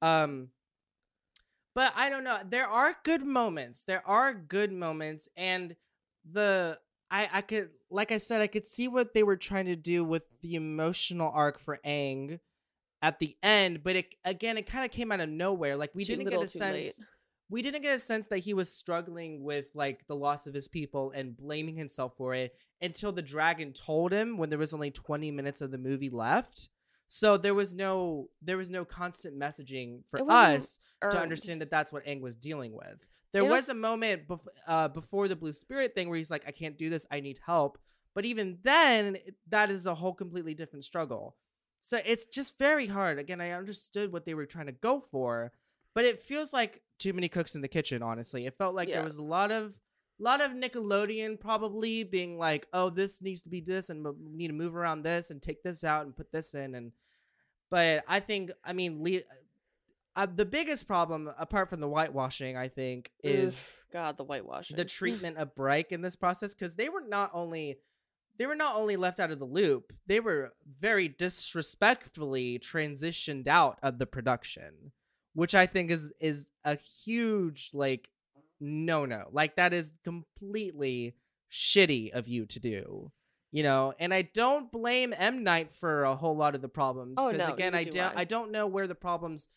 Um 0.00 0.50
but 1.74 1.92
I 1.96 2.10
don't 2.10 2.24
know. 2.24 2.40
There 2.48 2.66
are 2.66 2.96
good 3.04 3.24
moments. 3.24 3.84
There 3.84 4.06
are 4.06 4.34
good 4.34 4.72
moments 4.72 5.28
and 5.36 5.76
the 6.30 6.78
I 7.10 7.28
I 7.32 7.40
could 7.42 7.70
like 7.90 8.12
I 8.12 8.18
said 8.18 8.40
I 8.40 8.46
could 8.46 8.66
see 8.66 8.88
what 8.88 9.14
they 9.14 9.22
were 9.22 9.36
trying 9.36 9.66
to 9.66 9.76
do 9.76 10.04
with 10.04 10.40
the 10.40 10.54
emotional 10.54 11.30
arc 11.34 11.58
for 11.58 11.78
Aang 11.84 12.40
at 13.02 13.18
the 13.18 13.36
end, 13.42 13.82
but 13.82 13.96
it 13.96 14.14
again 14.24 14.56
it 14.58 14.66
kind 14.66 14.84
of 14.84 14.90
came 14.90 15.12
out 15.12 15.20
of 15.20 15.28
nowhere. 15.28 15.76
Like 15.76 15.90
we 15.94 16.04
Too 16.04 16.16
didn't 16.16 16.30
get 16.30 16.42
a 16.42 16.48
sense 16.48 16.98
late. 16.98 17.06
we 17.48 17.62
didn't 17.62 17.82
get 17.82 17.94
a 17.94 17.98
sense 17.98 18.28
that 18.28 18.38
he 18.38 18.54
was 18.54 18.72
struggling 18.72 19.42
with 19.42 19.66
like 19.74 20.06
the 20.06 20.16
loss 20.16 20.46
of 20.46 20.54
his 20.54 20.68
people 20.68 21.12
and 21.14 21.36
blaming 21.36 21.76
himself 21.76 22.16
for 22.16 22.34
it 22.34 22.54
until 22.80 23.12
the 23.12 23.22
dragon 23.22 23.72
told 23.72 24.12
him 24.12 24.38
when 24.38 24.50
there 24.50 24.58
was 24.58 24.72
only 24.74 24.90
20 24.90 25.30
minutes 25.30 25.60
of 25.60 25.70
the 25.70 25.78
movie 25.78 26.10
left 26.10 26.68
so 27.14 27.36
there 27.36 27.52
was 27.52 27.74
no 27.74 28.30
there 28.40 28.56
was 28.56 28.70
no 28.70 28.86
constant 28.86 29.38
messaging 29.38 30.00
for 30.08 30.20
us 30.32 30.78
to 31.10 31.18
understand 31.18 31.60
that 31.60 31.70
that's 31.70 31.92
what 31.92 32.02
Aang 32.06 32.22
was 32.22 32.34
dealing 32.34 32.72
with. 32.72 33.04
There 33.34 33.44
was 33.44 33.50
was- 33.50 33.68
a 33.68 33.74
moment 33.74 34.26
bef- 34.26 34.46
uh, 34.66 34.88
before 34.88 35.28
the 35.28 35.36
blue 35.36 35.52
spirit 35.52 35.94
thing 35.94 36.08
where 36.08 36.16
he's 36.16 36.30
like 36.30 36.44
i 36.46 36.52
can't 36.52 36.78
do 36.78 36.88
this. 36.88 37.04
I 37.10 37.20
need 37.20 37.38
help. 37.44 37.76
But 38.14 38.24
even 38.24 38.60
then 38.62 39.18
that 39.50 39.70
is 39.70 39.86
a 39.86 39.94
whole 39.94 40.14
completely 40.14 40.54
different 40.54 40.86
struggle. 40.86 41.36
So 41.80 41.98
it's 42.02 42.24
just 42.24 42.58
very 42.58 42.86
hard. 42.86 43.18
Again 43.18 43.42
i 43.42 43.50
understood 43.50 44.10
what 44.10 44.24
they 44.24 44.32
were 44.32 44.46
trying 44.46 44.66
to 44.66 44.72
go 44.72 44.98
for 44.98 45.52
but 45.94 46.06
it 46.06 46.22
feels 46.22 46.54
like 46.54 46.80
too 46.98 47.12
many 47.12 47.28
cooks 47.28 47.54
in 47.54 47.60
the 47.60 47.68
kitchen 47.68 48.02
honestly. 48.02 48.46
It 48.46 48.56
felt 48.56 48.74
like 48.74 48.88
there 48.88 49.04
was 49.04 49.18
a 49.18 49.22
lot 49.22 49.52
of 49.52 49.78
lot 50.22 50.40
of 50.40 50.52
nickelodeon 50.52 51.38
probably 51.38 52.04
being 52.04 52.38
like 52.38 52.66
oh 52.72 52.90
this 52.90 53.20
needs 53.20 53.42
to 53.42 53.50
be 53.50 53.60
this 53.60 53.90
and 53.90 54.04
we 54.04 54.32
need 54.32 54.48
to 54.48 54.54
move 54.54 54.76
around 54.76 55.02
this 55.02 55.30
and 55.30 55.42
take 55.42 55.62
this 55.62 55.84
out 55.84 56.04
and 56.04 56.16
put 56.16 56.30
this 56.32 56.54
in 56.54 56.74
and 56.74 56.92
but 57.70 58.04
i 58.08 58.20
think 58.20 58.50
i 58.64 58.72
mean 58.72 59.02
Le- 59.02 59.20
uh, 60.14 60.26
the 60.34 60.44
biggest 60.44 60.86
problem 60.86 61.30
apart 61.38 61.68
from 61.68 61.80
the 61.80 61.88
whitewashing 61.88 62.56
i 62.56 62.68
think 62.68 63.10
is 63.22 63.70
God 63.92 64.16
the 64.16 64.24
whitewashing. 64.24 64.76
the 64.76 64.84
treatment 64.84 65.36
of 65.36 65.54
Bryke 65.54 65.92
in 65.92 66.00
this 66.00 66.16
process 66.16 66.54
because 66.54 66.74
they 66.74 66.88
were 66.88 67.04
not 67.06 67.30
only 67.34 67.78
they 68.38 68.46
were 68.46 68.56
not 68.56 68.76
only 68.76 68.96
left 68.96 69.20
out 69.20 69.30
of 69.30 69.38
the 69.38 69.44
loop, 69.44 69.92
they 70.06 70.18
were 70.18 70.54
very 70.80 71.06
disrespectfully 71.06 72.58
transitioned 72.58 73.46
out 73.46 73.78
of 73.82 73.98
the 73.98 74.06
production, 74.06 74.92
which 75.34 75.54
I 75.54 75.66
think 75.66 75.90
is 75.90 76.12
is 76.20 76.50
a 76.64 76.76
huge 76.76 77.70
like 77.74 78.08
no 78.62 79.04
no. 79.04 79.28
Like 79.32 79.56
that 79.56 79.74
is 79.74 79.92
completely 80.04 81.16
shitty 81.50 82.12
of 82.12 82.28
you 82.28 82.46
to 82.46 82.60
do. 82.60 83.12
You 83.50 83.62
know, 83.62 83.92
and 83.98 84.14
I 84.14 84.22
don't 84.22 84.72
blame 84.72 85.12
M 85.18 85.44
Night 85.44 85.72
for 85.72 86.04
a 86.04 86.16
whole 86.16 86.36
lot 86.36 86.54
of 86.54 86.62
the 86.62 86.68
problems 86.68 87.16
Oh, 87.18 87.30
because 87.30 87.48
no, 87.48 87.54
again, 87.54 87.74
I 87.74 87.82
do 87.82 87.90
don't 87.90 88.16
I. 88.16 88.20
I 88.20 88.24
don't 88.24 88.50
know 88.50 88.66
where 88.66 88.86
the 88.86 88.94
problems 88.94 89.48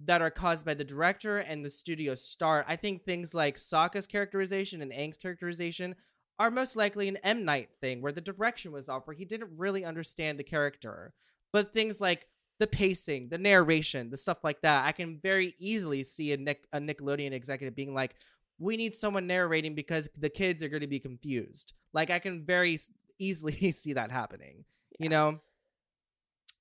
that 0.00 0.22
are 0.22 0.30
caused 0.30 0.64
by 0.64 0.74
the 0.74 0.82
director 0.82 1.38
and 1.38 1.64
the 1.64 1.70
studio 1.70 2.14
start. 2.14 2.64
I 2.66 2.74
think 2.74 3.04
things 3.04 3.34
like 3.34 3.56
Sokka's 3.56 4.06
characterization 4.06 4.82
and 4.82 4.90
Aang's 4.90 5.18
characterization 5.18 5.94
are 6.38 6.50
most 6.50 6.74
likely 6.74 7.06
an 7.06 7.18
M 7.18 7.44
Night 7.44 7.68
thing 7.80 8.00
where 8.00 8.10
the 8.10 8.20
direction 8.20 8.72
was 8.72 8.88
off, 8.88 9.06
where 9.06 9.14
he 9.14 9.26
didn't 9.26 9.50
really 9.56 9.84
understand 9.84 10.38
the 10.38 10.44
character. 10.44 11.12
But 11.52 11.72
things 11.72 12.00
like 12.00 12.26
the 12.60 12.66
pacing, 12.66 13.30
the 13.30 13.38
narration, 13.38 14.10
the 14.10 14.18
stuff 14.18 14.44
like 14.44 14.60
that, 14.60 14.84
I 14.84 14.92
can 14.92 15.18
very 15.18 15.54
easily 15.58 16.04
see 16.04 16.32
a 16.32 16.36
Nick 16.36 16.66
a 16.72 16.78
Nickelodeon 16.78 17.32
executive 17.32 17.74
being 17.74 17.94
like, 17.94 18.14
"We 18.58 18.76
need 18.76 18.94
someone 18.94 19.26
narrating 19.26 19.74
because 19.74 20.10
the 20.16 20.28
kids 20.28 20.62
are 20.62 20.68
going 20.68 20.82
to 20.82 20.86
be 20.86 21.00
confused." 21.00 21.72
Like 21.94 22.10
I 22.10 22.18
can 22.18 22.44
very 22.44 22.78
easily 23.18 23.54
see 23.72 23.94
that 23.94 24.12
happening. 24.12 24.64
You 24.98 25.08
know, 25.08 25.40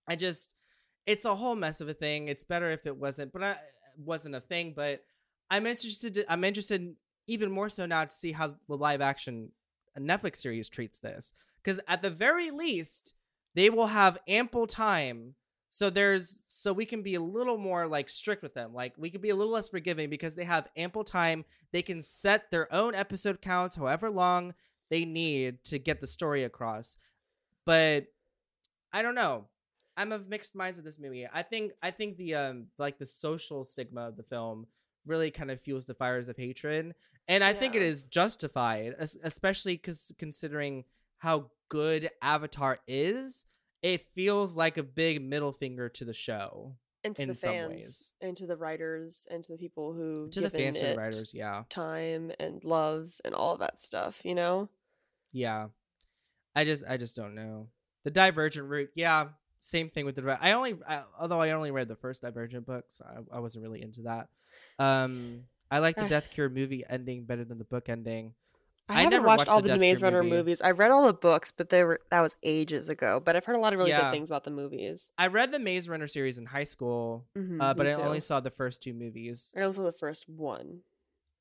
I 0.08 0.16
just 0.16 0.54
it's 1.06 1.26
a 1.26 1.36
whole 1.36 1.56
mess 1.56 1.82
of 1.82 1.90
a 1.90 1.94
thing. 1.94 2.30
It's 2.30 2.46
better 2.46 2.72
if 2.72 2.86
it 2.86 2.96
wasn't, 2.96 3.34
but 3.34 3.44
I 3.44 3.58
wasn't 3.98 4.36
a 4.36 4.42
thing. 4.42 4.74
But 4.74 5.04
I'm 5.52 5.68
interested. 5.68 6.14
To, 6.14 6.32
I'm 6.32 6.46
interested 6.46 6.96
even 7.28 7.52
more 7.52 7.68
so 7.68 7.86
now 7.86 8.06
to 8.06 8.12
see 8.12 8.32
how 8.32 8.56
the 8.70 8.78
live 8.78 9.02
action 9.02 9.52
Netflix 10.00 10.38
series 10.38 10.70
treats 10.70 10.98
this, 10.98 11.34
because 11.62 11.82
at 11.90 12.02
the 12.02 12.10
very 12.10 12.52
least 12.52 13.14
they 13.54 13.70
will 13.70 13.88
have 13.88 14.18
ample 14.30 14.66
time. 14.66 15.36
So 15.70 15.90
there's 15.90 16.44
so 16.48 16.74
we 16.74 16.86
can 16.86 17.04
be 17.04 17.16
a 17.16 17.22
little 17.22 17.58
more 17.58 17.88
like 17.88 18.10
strict 18.10 18.42
with 18.42 18.56
them. 18.56 18.74
Like 18.74 18.94
we 18.98 19.10
can 19.10 19.22
be 19.22 19.30
a 19.30 19.36
little 19.36 19.54
less 19.54 19.70
forgiving 19.70 20.10
because 20.10 20.36
they 20.36 20.46
have 20.46 20.68
ample 20.76 21.04
time. 21.04 21.46
They 21.72 21.84
can 21.84 22.02
set 22.02 22.50
their 22.50 22.72
own 22.74 22.96
episode 22.96 23.42
counts 23.42 23.76
however 23.76 24.10
long 24.10 24.56
they 24.90 25.06
need 25.06 25.64
to 25.66 25.78
get 25.78 26.00
the 26.00 26.08
story 26.08 26.44
across. 26.44 26.98
But 27.66 28.08
I 28.92 29.02
don't 29.02 29.16
know. 29.16 29.46
I'm 29.96 30.12
of 30.12 30.28
mixed 30.28 30.56
minds 30.56 30.78
with 30.78 30.86
this 30.86 30.98
movie. 30.98 31.28
I 31.32 31.44
think 31.44 31.74
I 31.84 31.92
think 31.92 32.18
the 32.18 32.36
um 32.36 32.68
like 32.78 32.98
the 32.98 33.06
social 33.06 33.64
stigma 33.64 34.08
of 34.08 34.18
the 34.18 34.24
film 34.24 34.66
really 35.06 35.30
kind 35.30 35.52
of 35.52 35.62
fuels 35.62 35.86
the 35.86 35.94
fires 35.94 36.30
of 36.30 36.38
hatred, 36.38 36.94
and 37.28 37.44
I 37.44 37.54
think 37.54 37.76
it 37.76 37.82
is 37.82 38.08
justified, 38.08 38.96
especially 39.24 39.76
because 39.76 40.12
considering 40.18 40.86
how 41.20 41.52
good 41.70 42.10
Avatar 42.22 42.80
is. 42.88 43.46
It 43.82 44.06
feels 44.14 44.58
like 44.58 44.78
a 44.78 44.84
big 44.84 45.22
middle 45.22 45.52
finger 45.52 45.90
to 45.90 46.06
the 46.06 46.14
show, 46.14 46.76
and 47.04 47.16
to 47.16 47.24
in 47.24 47.30
the 47.30 47.36
some 47.36 47.54
fans, 47.54 47.72
ways. 47.72 48.12
and 48.22 48.36
to 48.38 48.46
the 48.46 48.58
writers, 48.58 49.28
and 49.32 49.44
to 49.44 49.52
the 49.54 49.58
people 49.58 49.94
who 49.94 50.30
to 50.30 50.42
the 50.42 50.50
fans 50.50 50.80
and 50.80 50.90
it 50.90 50.98
writers. 50.98 51.34
Yeah, 51.34 51.64
time 51.70 52.32
and 52.40 52.64
love 52.64 53.14
and 53.24 53.34
all 53.34 53.54
of 53.54 53.60
that 53.60 53.80
stuff. 53.80 54.26
You 54.26 54.36
know, 54.36 54.70
yeah. 55.32 55.68
I 56.56 56.66
just 56.66 56.84
I 56.88 56.98
just 56.98 57.16
don't 57.16 57.36
know 57.36 57.68
the 58.04 58.12
Divergent 58.12 58.68
route. 58.68 58.90
Yeah, 58.96 59.28
same 59.60 59.90
thing 59.90 60.06
with 60.06 60.16
the. 60.16 60.38
I 60.42 60.54
only 60.54 60.78
I, 60.88 61.04
although 61.20 61.42
I 61.42 61.52
only 61.52 61.72
read 61.72 61.88
the 61.88 61.96
first 61.96 62.22
Divergent 62.22 62.66
books 62.66 62.98
so 62.98 63.06
I, 63.06 63.38
I 63.38 63.40
wasn't 63.40 63.64
really 63.64 63.82
into 63.82 64.02
that. 64.02 64.28
Um, 64.78 65.44
I 65.72 65.80
like 65.80 65.96
the. 65.96 66.08
Death 66.08 66.32
Cure 66.34 66.50
movie 66.50 66.84
ending 66.90 67.26
better 67.26 67.46
than 67.46 67.60
the 67.60 67.64
book 67.64 67.90
ending. 67.90 68.34
I, 68.90 68.94
I 68.94 68.98
haven't 69.04 69.12
never 69.12 69.28
watched 69.28 69.40
watched 69.42 69.50
all 69.52 69.62
the 69.62 69.70
the, 69.74 69.78
Maze 69.78 70.02
Runner 70.02 70.24
movie. 70.24 70.36
movies. 70.38 70.62
I've 70.62 70.80
read 70.80 70.92
all 70.92 71.06
the 71.06 71.14
books, 71.14 71.52
but 71.52 71.70
they 71.70 71.84
were 71.84 72.02
that 72.10 72.22
was 72.22 72.36
ages 72.44 72.90
ago. 72.90 73.22
But 73.24 73.36
I've 73.36 73.46
heard 73.46 73.56
a 73.56 73.60
lot 73.60 73.74
of 73.74 73.80
really 73.80 73.92
Yeah. 73.92 74.02
good 74.02 74.12
things 74.12 74.30
about 74.30 74.44
the 74.44 74.52
movies. 74.52 75.12
I 75.18 75.28
read 75.28 75.52
the 75.52 75.60
Maze 75.60 75.88
Runner 75.88 76.08
series 76.08 76.38
in 76.38 76.48
high 76.48 76.64
school, 76.64 77.26
Mhm, 77.38 77.62
uh, 77.62 77.74
but 77.76 77.88
I 77.88 77.92
only 77.94 78.20
saw 78.20 78.40
the 78.40 78.50
first 78.52 78.82
two 78.82 78.94
movies. 78.94 79.54
I 79.56 79.62
only 79.62 79.74
saw 79.76 79.84
the 79.84 79.92
first 79.94 80.28
one, 80.28 80.82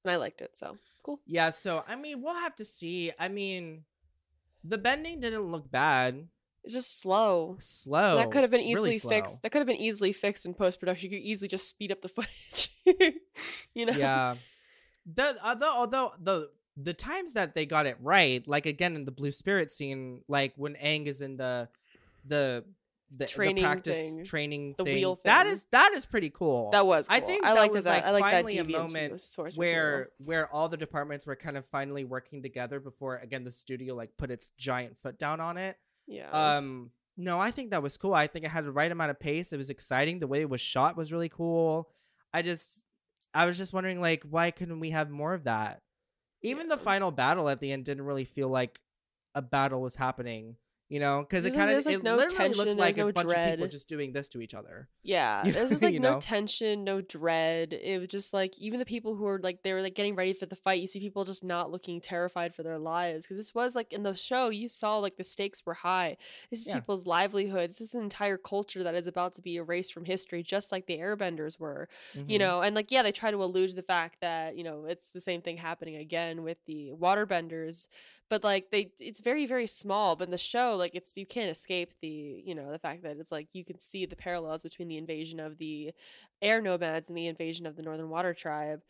and 0.05 0.11
I 0.12 0.17
liked 0.17 0.40
it. 0.40 0.57
So 0.57 0.76
cool. 1.02 1.21
Yeah, 1.26 1.50
so 1.50 1.85
I 1.88 1.97
mean, 1.97 2.23
we'll 2.23 2.35
have 2.35 2.55
to 2.57 2.64
see. 2.64 3.12
I 3.19 3.28
mean, 3.28 3.85
the 4.62 4.76
bending 4.78 5.21
didn't 5.21 5.50
look 5.50 5.71
bad. 5.71 6.28
It's 6.64 6.75
just 6.75 7.00
slow. 7.00 7.57
Slow. 7.61 8.17
that 8.19 8.31
could 8.31 8.43
have 8.43 8.50
been 8.50 8.61
easily 8.61 8.99
slow. 8.99 9.09
fixed. 9.11 9.40
That 9.43 9.52
could 9.52 9.61
have 9.61 9.67
been 9.67 9.76
easily 9.76 10.12
fixed 10.12 10.45
in 10.45 10.52
post 10.52 10.81
production. 10.81 11.11
You 11.11 11.17
could 11.19 11.25
easily 11.25 11.49
just 11.49 11.67
speed 11.67 11.90
up 11.93 12.02
the 12.02 12.09
footage. 12.17 12.75
you 13.75 13.87
know. 13.87 13.93
yeah. 13.95 14.35
The 15.07 15.38
although 15.43 15.73
although 15.73 16.12
the 16.21 16.50
the 16.81 16.95
times 16.95 17.35
that 17.35 17.55
they 17.55 17.67
got 17.67 17.87
it 17.87 17.97
right, 18.01 18.47
like 18.47 18.67
again 18.67 18.95
in 18.95 19.05
the 19.05 19.11
Blue 19.11 19.31
Spirit 19.31 19.71
scene, 19.71 20.23
like 20.29 20.53
when 20.57 20.75
Aang 20.75 21.07
is 21.07 21.21
in 21.21 21.37
the 21.37 21.69
the 22.25 22.65
the, 23.11 23.25
Training 23.25 23.57
the 23.57 23.63
practice 23.63 24.13
thing. 24.13 24.25
training 24.25 24.75
The 24.77 24.85
thing, 24.85 24.95
wheel 24.97 25.19
that 25.25 25.45
thing. 25.45 25.53
is 25.55 25.65
that 25.73 25.93
is 25.95 26.05
pretty 26.05 26.29
cool. 26.29 26.71
That 26.73 26.87
was. 26.87 27.09
Cool. 27.09 27.17
I 27.17 27.21
think 27.21 27.43
I 27.43 27.55
that 27.55 27.73
was, 27.73 27.85
that. 27.85 27.91
like, 27.91 28.05
I 28.05 28.11
like 28.11 28.23
that 28.25 28.31
finally 28.45 28.59
a 28.59 28.65
moment 28.65 29.21
source 29.23 29.57
where 29.57 29.69
material. 29.71 30.07
where 30.19 30.55
all 30.55 30.69
the 30.69 30.77
departments 30.77 31.25
were 31.27 31.35
kind 31.35 31.57
of 31.57 31.65
finally 31.65 32.05
working 32.05 32.43
together 32.43 32.81
before 32.81 33.17
again 33.17 33.45
the 33.45 33.51
studio 33.51 33.95
like 33.95 34.11
put 34.19 34.31
its 34.31 34.51
giant 34.59 34.99
foot 34.99 35.19
down 35.19 35.41
on 35.41 35.57
it. 35.57 35.79
Yeah. 36.07 36.29
Um, 36.31 36.91
no, 37.17 37.41
I 37.41 37.51
think 37.51 37.71
that 37.71 37.83
was 37.83 37.97
cool. 37.97 38.13
I 38.15 38.27
think 38.27 38.45
it 38.45 38.51
had 38.51 38.67
the 38.67 38.73
right 38.73 38.93
amount 38.93 39.11
of 39.11 39.19
pace. 39.19 39.53
It 39.53 39.57
was 39.57 39.71
exciting. 39.71 40.19
The 40.19 40.27
way 40.27 40.43
it 40.43 40.51
was 40.51 40.61
shot 40.61 40.97
was 40.97 41.11
really 41.11 41.31
cool. 41.31 41.89
I 42.33 42.43
just, 42.43 42.81
I 43.35 43.47
was 43.47 43.59
just 43.59 43.73
wondering, 43.73 44.01
like, 44.01 44.23
why 44.23 44.51
couldn't 44.51 44.81
we 44.81 44.91
have 44.91 45.11
more 45.11 45.35
of 45.35 45.45
that? 45.45 45.81
Even 46.42 46.68
the 46.68 46.76
final 46.76 47.11
battle 47.11 47.49
at 47.49 47.61
the 47.61 47.73
end 47.73 47.85
didn't 47.85 48.04
really 48.04 48.25
feel 48.25 48.49
like 48.49 48.80
a 49.35 49.42
battle 49.42 49.83
was 49.83 49.97
happening. 49.97 50.57
You 50.90 51.00
know, 51.00 51.21
because 51.21 51.45
it 51.45 51.52
kind 51.52 51.71
of 51.71 51.85
like, 51.85 51.97
it 51.97 52.02
no 52.02 52.16
literally 52.16 52.37
tension, 52.37 52.64
looked 52.64 52.78
like 52.78 52.97
no 52.97 53.09
a 53.09 53.12
bunch 53.12 53.26
of 53.28 53.35
people 53.35 53.57
dread. 53.59 53.71
just 53.71 53.90
doing 53.90 54.12
this 54.12 54.26
to 54.30 54.40
each 54.40 54.54
other. 54.54 54.88
Yeah, 55.02 55.45
You- 55.45 55.52
there's 55.57 55.68
just 55.68 55.83
like 55.83 55.92
you 55.92 56.00
no 56.00 56.14
know? 56.14 56.21
tension, 56.21 56.83
no 56.83 57.02
dread. 57.02 57.75
It 57.75 57.99
was 58.00 58.09
just 58.09 58.33
like 58.33 58.59
even 58.59 58.78
the 58.78 58.87
people 58.87 59.14
who 59.14 59.25
were 59.25 59.38
like 59.42 59.62
they 59.62 59.75
were 59.75 59.83
like 59.83 59.95
getting 59.95 60.14
ready 60.14 60.33
for 60.33 60.47
the 60.47 60.57
fight. 60.57 60.80
You 60.80 60.87
see 60.87 60.99
people 60.99 61.26
just 61.26 61.45
not 61.45 61.71
looking 61.71 62.00
terrified 62.00 62.54
for 62.54 62.62
their 62.62 62.78
lives 62.78 63.26
because 63.26 63.37
this 63.37 63.54
was 63.54 63.76
like 63.76 63.92
in 63.92 64.02
the 64.02 64.14
show 64.14 64.49
you 64.49 64.66
saw 64.66 64.97
like 64.97 65.18
the 65.18 65.25
stakes 65.25 65.66
were 65.66 65.75
high. 65.75 66.16
This 66.50 66.61
is 66.62 66.68
Yeah. 66.68 66.76
people's 66.76 67.04
livelihoods. 67.07 67.78
This 67.78 67.88
is 67.88 67.95
an 67.95 68.02
entire 68.02 68.38
culture 68.38 68.83
that 68.83 68.95
is 68.95 69.07
about 69.07 69.35
to 69.35 69.42
be 69.42 69.57
erased 69.57 69.92
from 69.92 70.07
history, 70.07 70.42
just 70.42 70.73
like 70.73 70.87
the 70.87 70.97
Airbenders 70.99 71.61
were. 71.61 71.90
You 72.14 72.38
Mhm. 72.38 72.38
know, 72.38 72.62
and 72.62 72.75
like 72.75 72.90
yeah, 72.90 73.02
they 73.02 73.12
try 73.12 73.30
to 73.30 73.45
allude 73.45 73.68
to 73.71 73.76
the 73.76 73.83
fact 73.83 74.23
that 74.23 74.57
you 74.57 74.64
know 74.64 74.87
it's 74.87 75.11
the 75.11 75.21
same 75.21 75.42
thing 75.42 75.59
happening 75.59 75.97
again 75.97 76.42
with 76.45 76.64
the 76.64 76.92
Waterbenders, 76.99 77.88
but 78.30 78.42
like 78.42 78.71
they 78.71 78.90
it's 78.99 79.21
very 79.21 79.45
very 79.45 79.66
small. 79.66 80.16
But 80.16 80.28
in 80.28 80.30
the 80.30 80.38
show, 80.38 80.76
like 80.79 80.95
it's 80.95 81.17
you 81.17 81.27
can't 81.27 81.51
escape 81.51 81.93
the 82.01 82.43
you 82.45 82.55
know 82.55 82.71
the 82.73 82.79
fact 82.79 83.03
that 83.03 83.19
it's 83.19 83.33
like 83.33 83.49
you 83.55 83.65
can 83.65 83.79
see 83.79 84.07
the 84.07 84.17
parallels 84.17 84.63
between 84.63 84.89
the 84.89 84.97
invasion 84.99 85.41
of 85.41 85.59
the 85.59 85.93
air 86.43 86.61
nomads 86.63 87.09
and 87.09 87.19
the 87.19 87.27
invasion 87.27 87.67
of 87.67 87.77
the 87.77 87.83
Northern 87.83 88.09
Water 88.11 88.35
Tribe. 88.35 88.83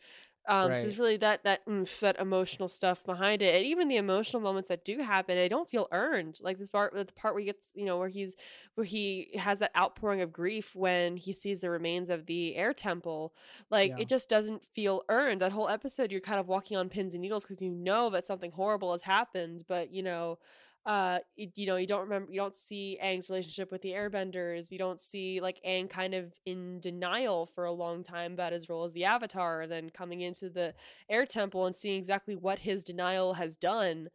Um, 0.47 0.73
So 0.73 0.87
Right. 0.87 0.87
there's 0.87 0.97
really 0.97 1.17
that 1.17 1.43
that 1.43 1.61
oomph, 1.69 1.99
that 1.99 2.19
emotional 2.19 2.67
stuff 2.69 3.03
behind 3.03 3.41
it, 3.43 3.53
and 3.55 3.65
even 3.65 3.87
the 3.87 3.97
emotional 3.97 4.41
moments 4.41 4.67
that 4.69 4.83
do 4.85 4.99
happen, 4.99 5.37
they 5.37 5.49
don't 5.49 5.69
feel 5.69 5.87
earned. 5.91 6.39
Like 6.41 6.57
this 6.57 6.69
part, 6.69 6.93
the 6.93 7.05
part 7.05 7.35
where 7.35 7.41
he 7.41 7.45
gets, 7.45 7.71
you 7.75 7.85
know, 7.85 7.97
where 7.99 8.07
he's 8.09 8.35
where 8.75 8.85
he 8.85 9.29
has 9.37 9.59
that 9.59 9.71
outpouring 9.77 10.21
of 10.21 10.31
grief 10.33 10.75
when 10.75 11.17
he 11.17 11.33
sees 11.33 11.59
the 11.59 11.69
remains 11.69 12.09
of 12.09 12.25
the 12.25 12.55
air 12.55 12.73
temple. 12.73 13.33
Like 13.69 13.93
Yeah. 13.93 13.97
it 13.97 14.09
just 14.09 14.29
doesn't 14.29 14.65
feel 14.73 15.03
earned. 15.09 15.41
That 15.41 15.51
whole 15.51 15.69
episode, 15.69 16.11
you're 16.11 16.21
kind 16.21 16.39
of 16.39 16.47
walking 16.47 16.77
on 16.77 16.89
pins 16.89 17.13
and 17.13 17.21
needles 17.21 17.43
because 17.45 17.61
you 17.61 17.69
know 17.71 18.09
that 18.09 18.25
something 18.25 18.51
horrible 18.51 18.91
has 18.93 19.03
happened, 19.03 19.65
but 19.67 19.91
you 19.93 20.01
know 20.01 20.39
uh 20.85 21.19
you 21.35 21.65
know 21.67 21.75
you 21.75 21.87
don't 21.87 22.01
remember 22.01 22.31
you 22.31 22.39
don't 22.39 22.55
see 22.55 22.97
Aang's 23.03 23.29
relationship 23.29 23.71
with 23.71 23.81
the 23.81 23.91
airbenders 23.91 24.71
you 24.71 24.77
don't 24.77 24.99
see 24.99 25.39
like 25.41 25.59
Aang 25.67 25.89
kind 25.89 26.13
of 26.13 26.33
in 26.45 26.79
denial 26.79 27.47
for 27.47 27.65
a 27.65 27.71
long 27.71 28.03
time 28.03 28.33
about 28.33 28.53
his 28.53 28.69
role 28.69 28.83
as 28.85 28.93
the 28.93 29.05
avatar 29.05 29.67
then 29.67 29.89
coming 29.89 30.21
into 30.21 30.49
the 30.49 30.73
air 31.09 31.25
temple 31.25 31.65
and 31.65 31.75
seeing 31.75 31.97
exactly 31.97 32.35
what 32.35 32.59
his 32.59 32.83
denial 32.83 33.33
has 33.33 33.55
done 33.55 34.09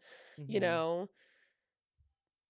you 0.46 0.58
Mhm. 0.58 0.60
know 0.60 1.08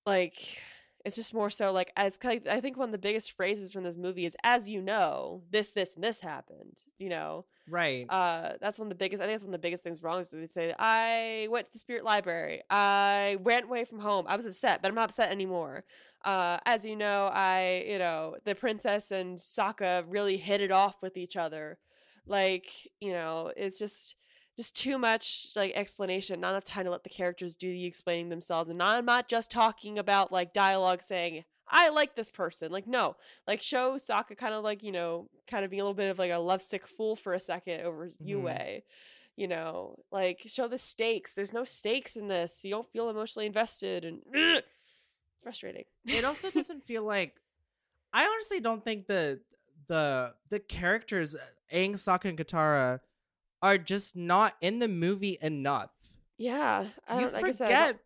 like 0.06 0.58
it's 1.04 1.16
just 1.16 1.34
more 1.34 1.50
so 1.50 1.70
like 1.72 1.92
it's 1.96 2.16
kind 2.16 2.40
of, 2.46 2.52
i 2.52 2.60
think 2.60 2.76
one 2.76 2.88
of 2.88 2.92
the 2.92 2.98
biggest 2.98 3.32
phrases 3.32 3.72
from 3.72 3.84
this 3.84 3.96
movie 3.96 4.24
is 4.24 4.36
as 4.42 4.68
you 4.68 4.80
know 4.80 5.42
this 5.50 5.72
this 5.72 5.94
and 5.94 6.02
this 6.02 6.20
happened 6.20 6.78
you 6.98 7.08
know? 7.08 7.44
Right. 7.68 8.06
uh 8.08 8.52
that's 8.60 8.78
one 8.78 8.86
of 8.86 8.90
the 8.90 8.94
biggest 8.94 9.22
i 9.22 9.26
think 9.26 9.34
that's 9.34 9.44
one 9.44 9.54
of 9.54 9.60
the 9.60 9.66
biggest 9.66 9.82
things 9.82 10.02
wrong 10.02 10.20
is 10.20 10.30
that 10.30 10.36
they 10.38 10.46
say 10.46 10.72
i 10.78 11.48
went 11.50 11.66
to 11.66 11.72
the 11.72 11.78
spirit 11.78 12.04
library. 12.04 12.62
I 12.70 13.38
went 13.40 13.66
away 13.66 13.84
from 13.84 14.00
home. 14.00 14.26
I 14.28 14.36
was 14.36 14.46
upset 14.46 14.82
but 14.82 14.88
i'm 14.88 14.94
not 14.94 15.10
upset 15.10 15.30
anymore. 15.30 15.84
Uh 16.24 16.58
as 16.66 16.84
you 16.84 16.96
know 16.96 17.30
i 17.32 17.84
you 17.86 17.98
know 17.98 18.36
the 18.44 18.54
princess 18.54 19.10
and 19.10 19.38
Sokka 19.38 20.04
really 20.08 20.36
hit 20.36 20.60
it 20.60 20.70
off 20.70 20.96
with 21.02 21.16
each 21.16 21.36
other. 21.36 21.78
Like 22.26 22.66
you 23.00 23.12
know 23.12 23.52
it's 23.56 23.78
just 23.78 24.16
just 24.56 24.76
too 24.76 24.98
much 24.98 25.48
like 25.56 25.72
explanation 25.74 26.40
not 26.40 26.50
enough 26.50 26.64
time 26.64 26.84
to 26.84 26.90
let 26.90 27.02
the 27.04 27.10
characters 27.10 27.56
do 27.56 27.70
the 27.70 27.84
explaining 27.86 28.28
themselves 28.28 28.68
and 28.68 28.78
not, 28.78 28.96
i'm 28.96 29.04
not 29.04 29.28
just 29.28 29.50
talking 29.50 29.98
about 29.98 30.30
like 30.32 30.52
dialogue 30.52 31.02
saying 31.02 31.44
i 31.68 31.88
like 31.88 32.14
this 32.14 32.30
person 32.30 32.70
like 32.70 32.86
no 32.86 33.16
like 33.46 33.62
show 33.62 33.96
Sokka 33.96 34.36
kind 34.36 34.54
of 34.54 34.62
like 34.62 34.82
you 34.82 34.92
know 34.92 35.28
kind 35.46 35.64
of 35.64 35.70
being 35.70 35.80
a 35.80 35.84
little 35.84 35.94
bit 35.94 36.10
of 36.10 36.18
like 36.18 36.30
a 36.32 36.38
lovesick 36.38 36.86
fool 36.86 37.16
for 37.16 37.32
a 37.32 37.40
second 37.40 37.80
over 37.82 38.08
Mhm. 38.08 38.14
Yue 38.20 38.80
you 39.36 39.48
know 39.48 39.96
like 40.12 40.42
show 40.46 40.68
the 40.68 40.78
stakes 40.78 41.34
there's 41.34 41.52
no 41.52 41.64
stakes 41.64 42.14
in 42.16 42.28
this 42.28 42.64
you 42.64 42.70
don't 42.70 42.86
feel 42.92 43.08
emotionally 43.10 43.46
invested 43.46 44.04
and 44.04 44.20
frustrating 45.42 45.84
it 46.06 46.24
also 46.24 46.50
doesn't 46.50 46.84
feel 46.84 47.02
like 47.04 47.34
I 48.12 48.26
honestly 48.26 48.60
don't 48.60 48.84
think 48.84 49.08
the 49.08 49.40
the 49.88 50.34
the 50.48 50.60
characters 50.60 51.34
Aang, 51.72 51.94
Sokka, 51.94 52.26
and 52.26 52.38
Katara 52.38 53.00
are 53.64 53.78
just 53.78 54.14
not 54.14 54.54
in 54.60 54.78
the 54.78 54.88
movie 54.88 55.38
enough. 55.40 55.90
yeah 56.36 56.86
I 57.08 57.14
You 57.14 57.20
don't, 57.22 57.32
like 57.32 57.44
I 57.46 57.52
forget 57.52 57.98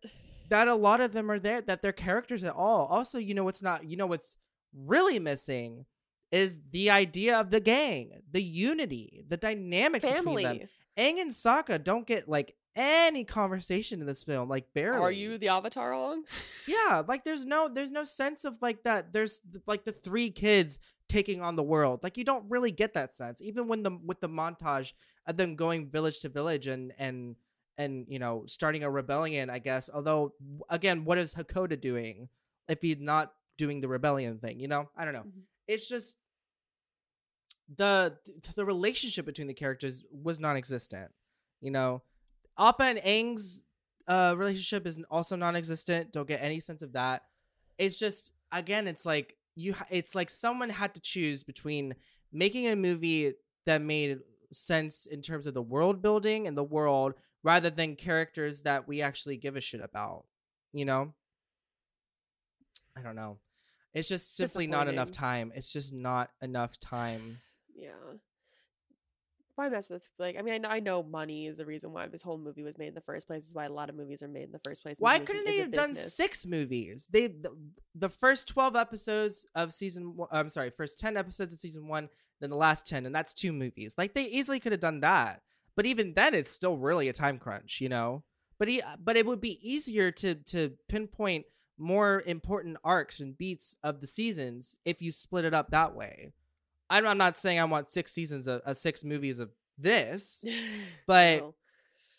That 0.49 0.67
a 0.67 0.73
lot 0.73 0.99
of 1.01 1.11
them 1.11 1.29
are 1.29 1.37
there, 1.37 1.61
that 1.61 1.81
they're 1.81 1.91
characters 2.07 2.43
at 2.43 2.55
all. 2.55 2.87
Also, 2.87 3.17
you 3.19 3.33
know 3.35 3.43
what's 3.43 3.61
not 3.61 3.79
you 3.89 3.97
know 3.97 4.07
what's 4.07 4.37
really 4.73 5.19
missing 5.19 5.85
is 6.31 6.61
the 6.71 6.89
idea 6.91 7.39
of 7.39 7.49
the 7.49 7.59
gang, 7.59 8.21
the 8.31 8.41
unity, 8.41 9.23
the 9.27 9.37
dynamics 9.37 10.05
between 10.05 10.43
them. 10.43 10.57
Family. 10.57 10.69
Aang 10.97 11.21
and 11.21 11.31
Sokka 11.31 11.83
don't 11.83 12.07
get 12.07 12.29
like 12.29 12.55
any 12.75 13.23
conversation 13.25 13.99
in 13.99 14.07
this 14.07 14.23
film, 14.23 14.47
like 14.47 14.73
barely. 14.73 14.99
Are 14.99 15.11
you 15.11 15.37
the 15.37 15.49
Avatar 15.49 15.91
along? 15.91 16.23
Yeah, 16.67 17.03
like 17.07 17.23
there's 17.23 17.45
no 17.45 17.67
there's 17.67 17.91
no 17.91 18.03
sense 18.05 18.45
of 18.45 18.61
like 18.61 18.83
that. 18.83 19.11
There's 19.11 19.41
like 19.67 19.83
the 19.83 19.91
three 19.91 20.29
kids 20.29 20.79
taking 21.09 21.41
on 21.41 21.55
the 21.55 21.63
world. 21.63 22.01
Like 22.03 22.17
you 22.17 22.23
don't 22.23 22.45
really 22.49 22.71
get 22.71 22.93
that 22.93 23.13
sense, 23.13 23.41
even 23.41 23.67
when 23.67 23.83
the 23.83 23.91
with 24.05 24.21
the 24.21 24.29
montage 24.29 24.93
of 25.25 25.35
them 25.35 25.55
going 25.55 25.89
village 25.89 26.19
to 26.21 26.29
village 26.29 26.67
and 26.67 26.93
and 26.97 27.35
and 27.77 28.05
you 28.07 28.19
know 28.19 28.43
starting 28.45 28.83
a 28.83 28.89
rebellion. 28.89 29.49
I 29.49 29.59
guess. 29.59 29.89
Although 29.93 30.33
again, 30.69 31.03
what 31.05 31.17
is 31.17 31.33
Hakoda 31.33 31.79
doing 31.79 32.29
if 32.69 32.81
he's 32.81 32.99
not 32.99 33.33
doing 33.57 33.81
the 33.81 33.87
rebellion 33.87 34.37
thing? 34.39 34.59
You 34.59 34.67
know, 34.69 34.89
I 34.95 35.03
don't 35.03 35.13
know. 35.13 35.23
Mhm. 35.23 35.41
It's 35.67 35.89
just 35.89 36.17
the 37.75 38.17
the 38.55 38.65
relationship 38.65 39.25
between 39.25 39.47
the 39.47 39.53
characters 39.53 40.03
was 40.11 40.39
non-existent. 40.39 41.11
You 41.61 41.71
know, 41.71 42.03
Appa 42.57 42.83
and 42.83 42.99
Aang's 42.99 43.63
uh, 44.07 44.33
relationship 44.37 44.87
is 44.87 44.99
also 45.11 45.35
non-existent. 45.35 46.11
Don't 46.11 46.27
get 46.27 46.41
any 46.41 46.59
sense 46.59 46.81
of 46.81 46.93
that. 46.93 47.23
It's 47.77 47.97
just 47.97 48.31
again, 48.51 48.87
it's 48.87 49.05
like 49.05 49.35
you. 49.59 49.75
It's 49.89 50.15
like 50.15 50.29
someone 50.29 50.69
had 50.69 50.93
to 50.95 51.01
choose 51.01 51.43
between 51.43 51.95
making 52.31 52.67
a 52.67 52.75
movie 52.75 53.33
that 53.65 53.81
made 53.81 54.19
sense 54.51 55.05
in 55.05 55.21
terms 55.21 55.47
of 55.47 55.53
the 55.53 55.61
world 55.61 56.01
building 56.01 56.47
and 56.47 56.57
the 56.57 56.63
world, 56.63 57.13
rather 57.43 57.69
than 57.69 57.95
characters 57.95 58.63
that 58.63 58.87
we 58.87 59.01
actually 59.01 59.37
give 59.37 59.55
a 59.55 59.61
shit 59.61 59.81
about. 59.81 60.25
You 60.73 60.85
know, 60.85 61.13
I 62.97 63.01
don't 63.01 63.15
know. 63.15 63.37
It's 63.93 64.09
just 64.09 64.35
simply 64.35 64.67
not 64.67 64.87
enough 64.87 65.11
time. 65.11 65.51
It's 65.55 65.73
just 65.73 65.93
not 65.93 66.31
enough 66.41 66.79
time. 66.79 67.37
Yeah. 67.75 67.91
Why 69.59 69.67
mess 69.67 69.89
with 69.89 70.07
like? 70.17 70.37
I 70.39 70.41
mean, 70.41 70.53
I 70.53 70.57
know, 70.57 70.69
I 70.69 70.79
know 70.79 71.03
money 71.03 71.45
is 71.45 71.57
the 71.57 71.65
reason 71.65 71.91
why 71.91 72.07
this 72.07 72.21
whole 72.21 72.37
movie 72.37 72.63
was 72.63 72.77
made 72.77 72.87
in 72.87 72.93
the 72.93 73.01
first 73.01 73.27
place. 73.27 73.43
Is 73.43 73.53
why 73.53 73.65
a 73.65 73.69
lot 73.69 73.89
of 73.89 73.95
movies 73.97 74.23
are 74.23 74.29
made 74.29 74.43
in 74.43 74.53
the 74.53 74.61
first 74.63 74.81
place. 74.81 74.95
Why 74.99 75.19
couldn't 75.19 75.45
they 75.45 75.57
have 75.57 75.73
done 75.73 75.93
six 75.95 76.45
movies? 76.45 77.09
They 77.11 77.27
the, 77.27 77.51
the 77.93 78.07
first 78.07 78.47
twelve 78.47 78.77
episodes 78.77 79.45
of 79.55 79.73
season. 79.73 80.15
One, 80.15 80.29
I'm 80.31 80.47
sorry, 80.47 80.69
first 80.69 80.97
ten 80.97 81.17
episodes 81.17 81.51
of 81.51 81.59
season 81.59 81.89
one, 81.89 82.07
then 82.39 82.51
the 82.51 82.55
last 82.55 82.87
ten, 82.87 83.05
and 83.05 83.13
that's 83.13 83.33
two 83.33 83.51
movies. 83.51 83.95
Like 83.97 84.13
they 84.13 84.23
easily 84.23 84.61
could 84.61 84.71
have 84.71 84.79
done 84.79 85.01
that, 85.01 85.41
but 85.75 85.85
even 85.85 86.13
then, 86.13 86.33
it's 86.33 86.49
still 86.49 86.77
really 86.77 87.09
a 87.09 87.13
time 87.13 87.37
crunch, 87.37 87.81
you 87.81 87.89
know. 87.89 88.23
But 88.59 88.69
he, 88.69 88.81
uh, 88.81 88.95
but 89.03 89.17
it 89.17 89.25
would 89.25 89.41
be 89.41 89.59
easier 89.61 90.09
to 90.09 90.35
to 90.35 90.71
pinpoint 90.87 91.43
more 91.77 92.23
important 92.25 92.77
arcs 92.85 93.19
and 93.19 93.37
beats 93.37 93.75
of 93.83 93.99
the 93.99 94.07
seasons 94.07 94.77
if 94.85 95.01
you 95.01 95.11
split 95.11 95.43
it 95.43 95.53
up 95.53 95.71
that 95.71 95.93
way. 95.93 96.31
I'm, 96.89 97.05
I'm 97.07 97.17
not 97.17 97.37
saying 97.37 97.59
I 97.59 97.65
want 97.65 97.87
six 97.87 98.11
seasons 98.11 98.47
of, 98.47 98.61
of 98.65 98.77
six 98.77 99.03
movies 99.03 99.39
of 99.39 99.49
this, 99.77 100.43
but 101.07 101.39
No. 101.39 101.55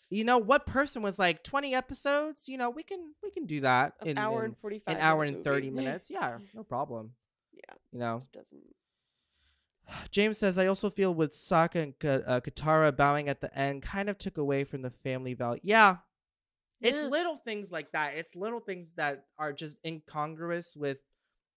you 0.09 0.23
know 0.23 0.37
what 0.37 0.65
person 0.65 1.01
was 1.01 1.19
like 1.19 1.43
20 1.43 1.73
episodes 1.75 2.47
you 2.49 2.57
know 2.57 2.69
we 2.69 2.83
can 2.83 3.13
we 3.23 3.31
can 3.31 3.45
do 3.45 3.61
that 3.61 3.93
An 4.01 4.07
in 4.09 4.17
hour 4.17 4.39
in 4.39 4.45
and 4.45 4.57
forty 4.57 4.79
five. 4.79 4.95
an 4.97 5.01
hour 5.01 5.23
and 5.23 5.43
30 5.43 5.69
minutes 5.69 6.09
yeah 6.09 6.37
no 6.55 6.63
problem 6.63 7.11
Yeah. 7.53 7.75
you 7.91 7.99
know 7.99 8.17
It 8.23 8.31
doesn't. 8.31 8.61
james 10.11 10.37
says 10.37 10.57
i 10.57 10.65
also 10.67 10.89
feel 10.89 11.13
with 11.13 11.31
Sokka 11.31 11.81
and 11.83 11.93
uh, 12.27 12.39
katara 12.41 12.95
bowing 12.95 13.29
at 13.29 13.41
the 13.41 13.55
end 13.57 13.83
kind 13.83 14.09
of 14.09 14.17
took 14.17 14.37
away 14.37 14.63
from 14.63 14.81
the 14.81 14.89
family 14.89 15.33
value 15.33 15.61
yeah 15.63 15.97
it's 16.81 17.03
little 17.03 17.35
things 17.35 17.71
like 17.71 17.91
that 17.91 18.15
it's 18.15 18.35
little 18.35 18.59
things 18.59 18.93
that 18.93 19.25
are 19.37 19.53
just 19.53 19.77
incongruous 19.85 20.75
with 20.75 20.97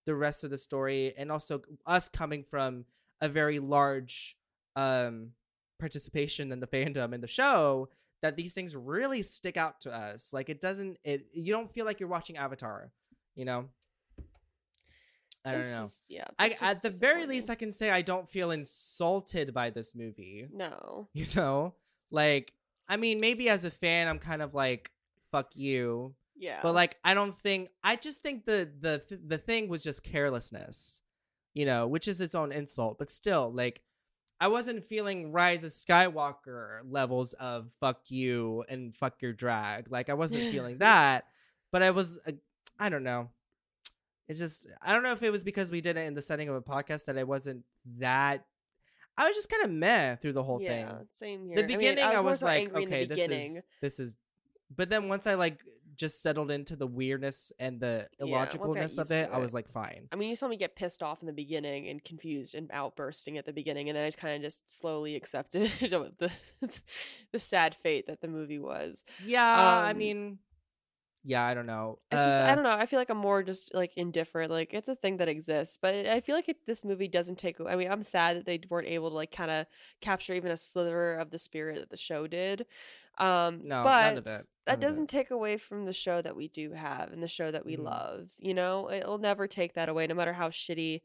the 0.05 0.15
rest 0.15 0.45
of 0.45 0.51
the 0.51 0.59
story 0.59 1.15
and 1.17 1.33
also 1.33 1.63
us 1.87 2.09
coming 2.11 2.45
from 2.45 2.85
a 3.21 3.29
very 3.29 3.59
large 3.59 4.37
um 4.77 5.31
participation 5.79 6.53
in 6.53 6.61
the 6.61 6.67
fandom 6.67 7.13
in 7.15 7.21
the 7.21 7.27
show 7.27 7.89
that 8.23 8.37
these 8.37 8.55
things 8.55 8.75
really 8.77 9.23
stick 9.23 9.57
out 9.57 9.81
to 9.81 9.93
us 9.93 10.33
like 10.33 10.49
it 10.49 10.61
doesn't 10.61 10.97
it 11.05 11.27
you 11.33 11.53
don't 11.53 11.73
feel 11.73 11.85
like 11.85 12.01
you're 12.01 12.09
watching 12.09 12.37
avatar 12.37 12.91
you 13.35 13.45
know 13.45 13.69
i 15.45 15.53
don't 15.53 15.61
It's 15.61 15.73
know 15.75 15.83
just- 15.83 16.05
yeah. 16.09 16.25
I, 16.39 16.55
at 16.61 16.83
the 16.83 16.91
very 16.91 17.27
least 17.27 17.51
i 17.51 17.55
can 17.55 17.71
say 17.73 17.91
i 17.91 18.03
don't 18.03 18.29
feel 18.29 18.51
insulted 18.51 19.53
by 19.53 19.71
this 19.71 19.95
movie 19.95 20.49
No. 20.53 21.09
you 21.13 21.27
know 21.37 21.75
like 22.11 22.53
i 22.89 22.97
mean 22.97 23.21
maybe 23.21 23.49
as 23.49 23.65
a 23.65 23.71
fan 23.71 24.09
i'm 24.09 24.19
kind 24.19 24.43
of 24.43 24.55
like 24.55 24.91
fuck 25.31 25.51
you 25.55 26.15
Yeah. 26.37 26.61
but 26.63 26.73
like 26.75 26.97
i 27.05 27.13
don't 27.15 27.35
think 27.35 27.69
i 27.83 27.97
just 27.97 28.23
think 28.23 28.47
the 28.47 28.71
the 28.81 29.19
the 29.27 29.39
thing 29.39 29.69
was 29.69 29.83
just 29.83 30.03
carelessness 30.03 31.03
you 31.55 31.65
know 31.65 31.87
which 31.87 32.09
is 32.09 32.21
its 32.21 32.35
own 32.35 32.53
insult 32.53 32.99
but 32.99 33.11
still 33.11 33.51
like 33.53 33.81
i 34.41 34.49
wasn't 34.49 34.85
feeling 34.85 35.33
rise 35.33 35.65
of 35.65 35.71
skywalker 35.71 36.81
levels 36.85 37.33
of 37.35 37.73
fuck 37.81 38.11
you 38.11 38.65
and 38.69 38.95
fuck 38.95 39.23
your 39.23 39.33
drag 39.33 39.91
like 39.91 40.11
i 40.11 40.15
wasn't 40.15 40.43
feeling 40.53 40.79
that 40.79 41.25
but 41.73 41.83
i 41.83 41.91
was 41.91 42.19
uh, 42.27 42.33
i 42.79 42.89
don't 42.89 43.05
know. 43.05 43.31
It's 44.27 44.39
just 44.39 44.67
i 44.83 44.93
don't 44.93 45.03
know 45.03 45.13
if 45.13 45.23
it 45.23 45.31
was 45.31 45.45
because 45.45 45.71
we 45.71 45.81
did 45.81 45.97
it 45.97 46.07
in 46.07 46.15
the 46.15 46.23
setting 46.23 46.49
of 46.49 46.55
a 46.55 46.63
podcast 46.63 47.05
that 47.07 47.19
i 47.19 47.25
wasn't 47.25 47.65
that 47.99 48.45
i 49.19 49.27
was 49.27 49.37
just 49.37 49.51
kind 49.51 49.65
of 49.65 49.71
meh 49.71 50.17
through 50.17 50.33
the 50.33 50.43
whole 50.43 50.61
yeah, 50.61 50.71
thing. 50.71 51.07
Same 51.11 51.47
here. 51.47 51.57
the 51.57 51.65
I 51.65 51.67
mean, 51.67 51.79
beginning 51.79 52.05
I 52.05 52.21
was, 52.21 52.43
like, 52.43 52.63
angry 52.63 52.85
in 52.85 52.91
the 52.91 52.97
okay, 52.97 53.07
this 53.07 53.29
is 53.29 53.63
this 53.81 54.01
is, 54.01 54.17
but 54.75 54.89
then 54.89 55.09
once 55.09 55.27
I 55.27 55.35
like 55.35 55.59
just 55.97 56.23
settled 56.23 56.51
into 56.51 56.77
the 56.77 56.87
weirdness 56.87 57.53
and 57.59 57.81
the 57.81 58.09
Yeah, 58.21 58.55
I 58.55 58.59
illogicalness 58.59 58.99
of 58.99 59.11
used 59.11 59.11
it, 59.11 59.29
I 59.33 59.39
was 59.39 59.55
like, 59.55 59.69
fine. 59.69 60.09
I 60.13 60.17
mean, 60.17 60.29
you 60.29 60.37
saw 60.37 60.49
me 60.49 60.57
get 60.57 60.77
pissed 60.77 61.03
off 61.03 61.21
in 61.23 61.27
the 61.27 61.33
beginning 61.33 61.89
and 61.89 62.03
confused 62.05 62.55
and 62.55 62.71
outbursting 62.73 63.37
at 63.37 63.47
the 63.47 63.53
beginning, 63.53 63.89
and 63.89 63.97
then 63.97 64.05
I 64.05 64.09
just 64.09 64.19
kind 64.19 64.37
of 64.37 64.43
just 64.43 64.71
slowly 64.71 65.17
accepted 65.17 65.71
the 65.81 66.33
the 67.33 67.39
sad 67.41 67.75
fate 67.75 68.07
that 68.07 68.21
the 68.21 68.29
movie 68.29 68.59
was. 68.61 69.05
Yeah, 69.19 69.81
I 69.85 69.93
Um, 69.93 69.95
mean, 69.95 70.39
yeah, 71.25 71.45
I 71.47 71.55
don't 71.55 71.67
know. 71.67 72.01
It's 72.11 72.23
just 72.25 72.39
Uh, 72.39 72.45
I 72.45 72.55
don't 72.55 72.65
know. 72.65 72.71
I 72.71 72.87
feel 72.87 72.99
like 72.99 73.11
I'm 73.11 73.19
more 73.19 73.43
just 73.43 73.75
like 73.75 73.93
indifferent. 73.97 74.51
Like 74.51 74.73
it's 74.73 74.89
a 74.89 74.95
thing 74.95 75.17
that 75.17 75.29
exists, 75.29 75.79
but 75.81 75.95
I 75.95 76.21
feel 76.21 76.37
like 76.37 76.49
it, 76.49 76.59
this 76.67 76.85
movie 76.85 77.09
doesn't 77.09 77.39
take. 77.39 77.57
I 77.61 77.75
mean, 77.77 77.91
I'm 77.91 78.03
sad 78.03 78.37
that 78.37 78.47
they 78.47 78.61
weren't 78.69 78.87
able 78.89 79.09
to 79.11 79.17
like 79.17 79.33
kind 79.33 79.51
of 79.51 79.67
capture 80.01 80.35
even 80.35 80.53
a 80.53 80.57
sliver 80.57 81.15
of 81.15 81.31
the 81.31 81.39
spirit 81.39 81.81
that 81.81 81.91
the 81.91 81.97
show 81.97 82.27
did. 82.27 82.67
Um, 83.19 83.61
No, 83.65 83.85
but 83.85 84.03
none 84.03 84.19
of 84.19 84.27
it. 84.27 84.29
None 84.29 84.47
that 84.67 84.81
doesn't 84.81 85.05
it. 85.05 85.09
take 85.09 85.31
away 85.31 85.57
from 85.57 85.85
the 85.85 85.93
show 85.93 86.21
that 86.23 86.37
we 86.37 86.49
do 86.49 86.73
have 86.73 87.13
and 87.13 87.23
the 87.23 87.29
show 87.29 87.51
that 87.51 87.65
we 87.65 87.77
Mhm. 87.77 87.85
love. 87.85 88.31
You 88.39 88.55
know, 88.55 88.91
it'll 88.91 89.19
never 89.19 89.47
take 89.47 89.75
that 89.75 89.89
away, 89.89 90.07
no 90.07 90.15
matter 90.15 90.33
how 90.33 90.51
shitty 90.51 91.03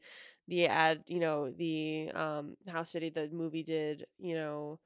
the 0.48 0.66
ad. 0.66 1.04
You 1.06 1.20
know, 1.20 1.50
the 1.50 2.10
um 2.12 2.56
how 2.66 2.82
shitty 2.82 3.14
the 3.14 3.28
movie 3.28 3.62
did. 3.62 4.06
You 4.18 4.34
know, 4.34 4.80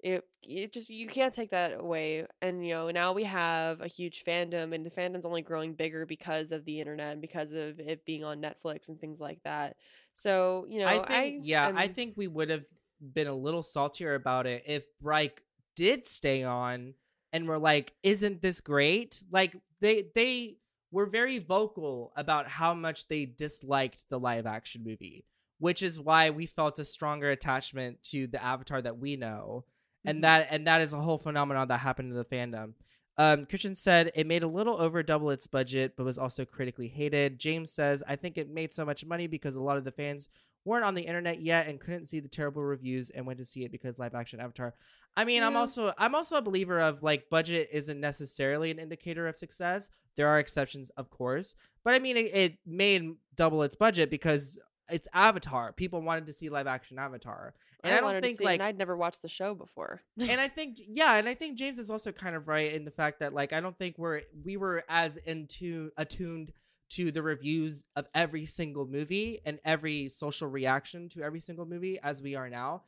it 0.00 0.24
it 0.46 0.72
just 0.72 0.90
you 0.90 1.06
can't 1.06 1.32
take 1.32 1.50
that 1.50 1.78
away 1.80 2.26
and 2.42 2.66
you 2.66 2.74
know 2.74 2.90
now 2.90 3.12
we 3.14 3.24
have 3.24 3.80
a 3.80 3.86
huge 3.86 4.22
fandom 4.24 4.74
and 4.74 4.84
the 4.84 4.90
fandom's 4.90 5.24
only 5.24 5.40
growing 5.40 5.72
bigger 5.74 6.04
because 6.04 6.52
of 6.52 6.64
the 6.66 6.78
internet 6.80 7.12
and 7.12 7.22
because 7.22 7.52
of 7.52 7.80
it 7.80 8.04
being 8.04 8.22
on 8.22 8.42
netflix 8.42 8.88
and 8.90 9.00
things 9.00 9.18
like 9.18 9.42
that 9.44 9.76
so 10.12 10.66
you 10.68 10.78
know 10.80 10.86
I 10.86 10.98
think, 10.98 11.44
yeah, 11.46 11.72
I 11.74 11.84
am- 11.86 11.94
think 11.94 12.14
we 12.18 12.26
would 12.28 12.50
have 12.50 12.64
been 13.00 13.26
a 13.28 13.34
little 13.34 13.62
saltier 13.62 14.14
about 14.14 14.46
it 14.46 14.64
if 14.66 14.84
Bryke 15.00 15.42
did 15.76 16.06
stay 16.06 16.42
on 16.42 16.94
and 17.32 17.48
were 17.48 17.58
like, 17.58 17.94
"Isn't 18.02 18.40
this 18.42 18.60
great?" 18.60 19.22
Like 19.30 19.56
they 19.80 20.04
they 20.14 20.56
were 20.90 21.06
very 21.06 21.38
vocal 21.40 22.12
about 22.16 22.48
how 22.48 22.72
much 22.74 23.08
they 23.08 23.24
disliked 23.26 24.08
the 24.08 24.18
live 24.20 24.46
action 24.46 24.84
movie, 24.84 25.24
which 25.58 25.82
is 25.82 25.98
why 25.98 26.30
we 26.30 26.46
felt 26.46 26.78
a 26.78 26.84
stronger 26.84 27.30
attachment 27.30 28.02
to 28.04 28.26
the 28.28 28.42
Avatar 28.42 28.80
that 28.80 28.98
we 28.98 29.16
know, 29.16 29.64
Mhm. 30.06 30.10
and 30.10 30.24
that 30.24 30.46
and 30.50 30.66
that 30.66 30.80
is 30.80 30.92
a 30.92 31.00
whole 31.00 31.18
phenomenon 31.18 31.68
that 31.68 31.78
happened 31.78 32.10
in 32.10 32.16
the 32.16 32.24
fandom. 32.24 32.74
Um, 33.16 33.46
Christian 33.46 33.74
said 33.76 34.10
it 34.16 34.26
made 34.26 34.42
a 34.42 34.48
little 34.48 34.80
over 34.80 35.00
double 35.02 35.30
its 35.30 35.46
budget, 35.46 35.94
but 35.96 36.02
was 36.04 36.18
also 36.18 36.44
critically 36.44 36.88
hated. 36.88 37.38
James 37.38 37.70
says, 37.72 38.02
I 38.08 38.16
think 38.16 38.36
it 38.36 38.50
made 38.50 38.72
so 38.72 38.84
much 38.84 39.04
money 39.06 39.28
because 39.28 39.54
a 39.54 39.60
lot 39.62 39.76
of 39.76 39.84
the 39.84 39.92
fans 39.92 40.28
weren't 40.64 40.84
on 40.84 40.94
the 40.94 41.02
internet 41.02 41.40
yet 41.40 41.66
and 41.68 41.80
couldn't 41.80 42.06
see 42.06 42.20
the 42.20 42.28
terrible 42.28 42.62
reviews 42.62 43.10
and 43.10 43.26
went 43.26 43.38
to 43.38 43.44
see 43.44 43.64
it 43.64 43.72
because 43.72 43.98
live 43.98 44.14
action 44.14 44.40
Avatar. 44.40 44.74
I 45.16 45.24
mean, 45.24 45.42
I'm 45.42 45.56
also 45.56 45.92
I'm 45.98 46.14
also 46.14 46.36
a 46.36 46.42
believer 46.42 46.80
of 46.80 47.02
like 47.02 47.30
budget 47.30 47.68
isn't 47.72 48.00
necessarily 48.00 48.70
an 48.70 48.78
indicator 48.78 49.28
of 49.28 49.36
success. 49.36 49.90
There 50.16 50.28
are 50.28 50.38
exceptions, 50.38 50.90
of 50.90 51.10
course, 51.10 51.54
but 51.84 51.94
I 51.94 51.98
mean, 51.98 52.16
it, 52.16 52.34
it 52.34 52.58
made 52.66 53.14
double 53.36 53.62
its 53.62 53.76
budget 53.76 54.10
because 54.10 54.58
it's 54.90 55.08
Avatar. 55.14 55.72
People 55.72 56.02
wanted 56.02 56.26
to 56.26 56.32
see 56.32 56.48
live 56.48 56.66
action 56.66 56.98
Avatar, 56.98 57.54
and 57.82 57.92
I, 57.92 57.96
don't 57.96 58.04
wanted 58.04 58.22
to 58.22 58.26
think 58.26 58.38
see 58.38 58.44
like 58.44 58.60
I'd 58.60 58.78
never 58.78 58.96
watched 58.96 59.22
the 59.22 59.28
show 59.28 59.54
before. 59.54 60.02
and 60.20 60.40
I 60.40 60.48
think 60.56 60.78
yeah, 60.88 61.16
and 61.16 61.28
I 61.28 61.34
think 61.34 61.58
James 61.58 61.78
is 61.78 61.90
also 61.90 62.12
kind 62.12 62.34
of 62.34 62.48
right 62.48 62.72
in 62.72 62.84
the 62.84 62.90
fact 62.90 63.20
that 63.20 63.32
like 63.32 63.52
I 63.52 63.60
don't 63.60 63.78
think 63.78 63.96
we're 63.98 64.22
we 64.44 64.56
were 64.56 64.84
as 64.88 65.16
into 65.16 65.90
attuned 65.96 66.52
to 66.90 67.10
the 67.10 67.22
reviews 67.22 67.84
of 67.96 68.08
every 68.14 68.44
single 68.44 68.86
movie 68.86 69.40
and 69.44 69.58
every 69.64 70.08
social 70.08 70.48
reaction 70.48 71.08
to 71.10 71.22
every 71.22 71.40
single 71.40 71.66
movie 71.66 71.98
as 72.02 72.22
we 72.22 72.34
are 72.34 72.48
now. 72.48 72.82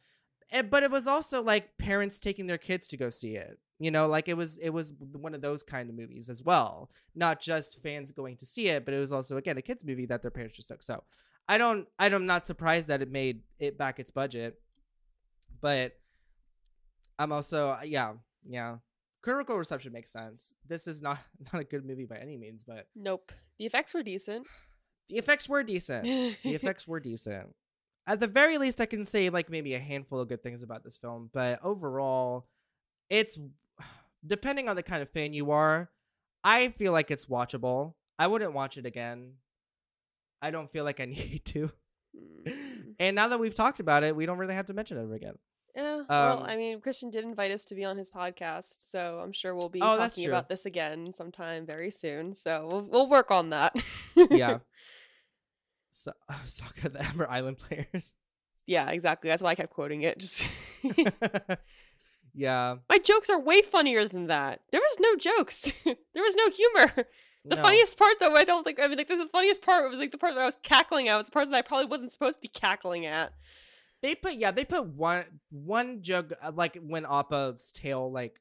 And, 0.52 0.70
but 0.70 0.82
it 0.82 0.90
was 0.90 1.06
also 1.06 1.42
like 1.42 1.76
parents 1.76 2.20
taking 2.20 2.46
their 2.46 2.58
kids 2.58 2.86
to 2.88 2.96
go 2.96 3.10
see 3.10 3.34
it. 3.34 3.58
You 3.78 3.90
know, 3.90 4.06
like 4.06 4.28
it 4.28 4.34
was 4.34 4.56
it 4.58 4.70
was 4.70 4.92
one 5.12 5.34
of 5.34 5.42
those 5.42 5.62
kind 5.62 5.90
of 5.90 5.96
movies 5.96 6.30
as 6.30 6.42
well. 6.42 6.90
Not 7.14 7.40
just 7.40 7.82
fans 7.82 8.10
going 8.10 8.36
to 8.36 8.46
see 8.46 8.68
it, 8.68 8.84
but 8.84 8.94
it 8.94 8.98
was 8.98 9.12
also 9.12 9.36
again 9.36 9.58
a 9.58 9.62
kids 9.62 9.84
movie 9.84 10.06
that 10.06 10.22
their 10.22 10.30
parents 10.30 10.56
just 10.56 10.68
took. 10.68 10.82
So 10.82 11.02
I 11.48 11.58
don't. 11.58 11.86
I'm 11.98 12.24
not 12.26 12.46
surprised 12.46 12.88
that 12.88 13.02
it 13.02 13.10
made 13.10 13.42
it 13.58 13.76
back 13.76 13.98
its 13.98 14.10
budget, 14.10 14.58
but 15.60 15.98
I'm 17.18 17.32
also 17.32 17.70
uh, 17.70 17.80
yeah 17.84 18.14
yeah. 18.48 18.76
Critical 19.22 19.56
reception 19.58 19.92
makes 19.92 20.12
sense. 20.12 20.54
This 20.66 20.86
is 20.86 21.02
not 21.02 21.18
not 21.52 21.60
a 21.60 21.64
good 21.64 21.84
movie 21.84 22.06
by 22.06 22.16
any 22.16 22.38
means, 22.38 22.62
but 22.62 22.86
Nope. 22.94 23.30
The 23.58 23.66
effects 23.66 23.94
were 23.94 24.02
decent. 24.02 24.46
the 25.08 25.16
effects 25.16 25.48
were 25.48 25.62
decent. 25.62 26.04
the 26.04 26.36
effects 26.54 26.86
were 26.86 27.00
decent. 27.00 27.54
At 28.06 28.20
the 28.20 28.26
very 28.26 28.58
least, 28.58 28.80
I 28.80 28.86
can 28.86 29.04
say 29.04 29.30
like 29.30 29.50
maybe 29.50 29.74
a 29.74 29.78
handful 29.80 30.20
of 30.20 30.28
good 30.28 30.42
things 30.42 30.62
about 30.62 30.84
this 30.84 30.96
film, 30.96 31.30
but 31.32 31.58
overall, 31.62 32.46
it's 33.10 33.38
depending 34.26 34.68
on 34.68 34.76
the 34.76 34.82
kind 34.82 35.02
of 35.02 35.08
fan 35.08 35.32
you 35.32 35.50
are. 35.50 35.90
I 36.44 36.68
feel 36.68 36.92
like 36.92 37.10
it's 37.10 37.26
watchable. 37.26 37.94
I 38.18 38.28
wouldn't 38.28 38.52
watch 38.52 38.78
it 38.78 38.86
again. 38.86 39.34
I 40.40 40.50
don't 40.50 40.70
feel 40.70 40.84
like 40.84 41.00
I 41.00 41.04
need 41.06 41.42
to. 41.46 41.70
Mm. 42.46 42.94
And 43.00 43.16
now 43.16 43.28
that 43.28 43.40
we've 43.40 43.54
talked 43.54 43.80
about 43.80 44.04
it, 44.04 44.14
we 44.14 44.26
don't 44.26 44.38
really 44.38 44.54
have 44.54 44.66
to 44.66 44.74
mention 44.74 44.96
it 44.98 45.02
ever 45.02 45.14
again. 45.14 45.34
Yeah. 45.76 46.02
well, 46.08 46.38
Um, 46.38 46.44
I 46.44 46.56
mean, 46.56 46.80
Christian 46.80 47.10
did 47.10 47.24
invite 47.24 47.50
us 47.52 47.64
to 47.66 47.74
be 47.74 47.84
on 47.84 47.96
his 47.98 48.10
podcast, 48.10 48.76
so 48.80 49.20
I'm 49.22 49.32
sure 49.32 49.54
we'll 49.54 49.68
be 49.68 49.80
Oh, 49.82 49.96
talking 49.96 50.26
about 50.26 50.48
this 50.48 50.64
again 50.66 51.12
sometime 51.12 51.66
very 51.66 51.90
soon. 51.90 52.34
So 52.34 52.66
we'll 52.70 52.82
we'll 52.82 53.08
work 53.08 53.30
on 53.30 53.50
that. 53.50 53.74
Yeah. 54.30 54.58
so, 55.90 56.12
Sokka 56.46 56.92
the 56.92 57.02
Ember 57.04 57.28
Island 57.30 57.58
players. 57.58 58.14
yeah, 58.66 58.88
exactly. 58.90 59.28
That's 59.28 59.42
why 59.42 59.50
I 59.50 59.54
kept 59.54 59.72
quoting 59.72 60.02
it. 60.02 60.18
Just 60.18 60.46
yeah. 62.34 62.76
my 62.88 62.98
jokes 62.98 63.30
are 63.30 63.40
way 63.40 63.62
funnier 63.62 64.04
than 64.06 64.26
that. 64.26 64.60
There 64.72 64.80
was 64.80 64.96
no 65.00 65.16
jokes. 65.16 65.72
there 65.84 66.22
was 66.22 66.36
no 66.36 66.50
humor. 66.50 67.06
The 67.48 67.54
no. 67.56 67.62
funniest 67.62 67.96
part, 67.96 68.18
though, 68.18 68.34
I 68.34 68.44
don't 68.44 68.64
think. 68.64 68.80
I 68.80 68.88
mean, 68.88 68.98
like 68.98 69.06
the 69.08 69.28
funniest 69.30 69.62
part 69.62 69.88
was 69.88 69.98
like 69.98 70.10
the 70.10 70.18
part 70.18 70.34
that 70.34 70.40
I 70.40 70.46
was 70.46 70.58
cackling 70.64 71.06
at 71.08 71.16
was 71.16 71.26
the 71.26 71.32
part 71.32 71.48
that 71.48 71.54
I 71.54 71.62
probably 71.62 71.86
wasn't 71.86 72.10
supposed 72.10 72.38
to 72.38 72.40
be 72.40 72.48
cackling 72.48 73.06
at. 73.06 73.32
They 74.02 74.14
put 74.14 74.34
yeah, 74.34 74.50
they 74.50 74.64
put 74.64 74.86
one 74.86 75.24
one 75.50 76.02
jug 76.02 76.32
uh, 76.42 76.52
like 76.54 76.78
when 76.80 77.04
Appa's 77.04 77.72
tail 77.72 78.10
like, 78.10 78.40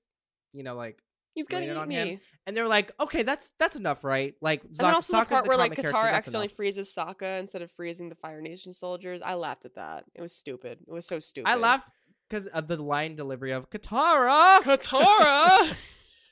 you 0.54 0.63
know, 0.63 0.76
like, 0.76 1.02
He's 1.34 1.48
gonna 1.48 1.65
eat 1.65 1.72
on 1.72 1.88
me. 1.89 1.96
him. 1.96 2.20
and 2.48 2.56
they're 2.56 2.68
like, 2.68 2.91
okay, 3.00 3.24
that's 3.24 3.52
that's 3.60 3.76
enough, 3.76 4.04
right? 4.04 4.36
Like, 4.41 4.63
And 4.63 4.82
also 4.82 5.18
Sokka's 5.18 5.28
the 5.30 5.36
part 5.36 5.48
where 5.48 5.58
like 5.58 5.76
Katara 5.76 6.12
accidentally 6.13 6.46
enough. 6.46 6.56
freezes 6.56 6.94
Sokka 6.94 7.39
instead 7.39 7.62
of 7.62 7.72
freezing 7.72 8.08
the 8.10 8.15
Fire 8.15 8.41
Nation 8.41 8.72
soldiers. 8.72 9.22
I 9.24 9.34
laughed 9.34 9.65
at 9.65 9.76
that. 9.76 10.06
It 10.13 10.22
was 10.22 10.34
stupid. 10.34 10.80
It 10.88 10.91
was 10.94 11.06
so 11.06 11.20
stupid. 11.20 11.50
I 11.50 11.56
laughed 11.56 11.91
because 12.30 12.48
of 12.48 12.68
the 12.68 12.82
line 12.82 13.15
delivery 13.15 13.52
of 13.52 13.70
Katara. 13.70 14.62
Katara. 14.62 15.76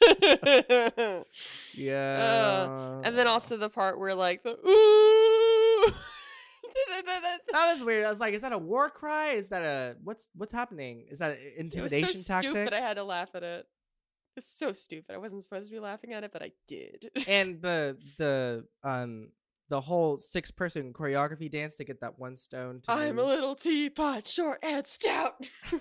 yeah, 1.73 2.99
and 3.03 3.17
then 3.17 3.27
also 3.27 3.57
the 3.57 3.69
part 3.69 3.99
where 3.99 4.15
like 4.15 4.43
the 4.43 4.51
ooh. 4.67 5.93
that 7.51 7.67
was 7.67 7.83
weird. 7.83 8.05
I 8.05 8.09
was 8.09 8.19
like, 8.19 8.33
is 8.33 8.41
that 8.41 8.51
a 8.51 8.57
war 8.57 8.89
cry? 8.89 9.31
Is 9.31 9.49
that 9.49 9.63
a 9.63 9.95
what's 10.03 10.29
what's 10.36 10.51
happening? 10.51 11.05
Is 11.09 11.19
that 11.19 11.31
an 11.31 11.38
it 11.38 11.45
was 11.45 11.93
intimidation 11.93 12.19
so 12.19 12.33
tactic? 12.33 12.51
stupid. 12.51 12.73
I 12.73 12.79
had 12.79 12.95
to 12.95 13.03
laugh 13.03 13.29
at 13.36 13.43
it. 13.43 13.65
It's 14.36 14.49
so 14.49 14.73
stupid. 14.73 15.13
I 15.13 15.17
wasn't 15.19 15.43
supposed 15.43 15.67
to 15.67 15.71
be 15.71 15.79
laughing 15.79 16.13
at 16.13 16.23
it, 16.23 16.31
but 16.33 16.41
I 16.41 16.51
did. 16.67 17.09
and 17.27 17.62
the 17.62 17.97
the 18.17 18.65
um 18.83 19.29
the 19.69 19.81
whole 19.81 20.17
six 20.17 20.51
person 20.51 20.93
choreography 20.93 21.51
dance 21.51 21.77
to 21.77 21.83
get 21.83 22.01
that 22.01 22.19
one 22.19 22.36
stone. 22.36 22.81
To 22.83 22.91
I'm 22.91 23.19
a 23.19 23.23
little 23.23 23.55
teapot, 23.55 24.27
short 24.27 24.59
and 24.63 24.86
stout. 24.86 25.47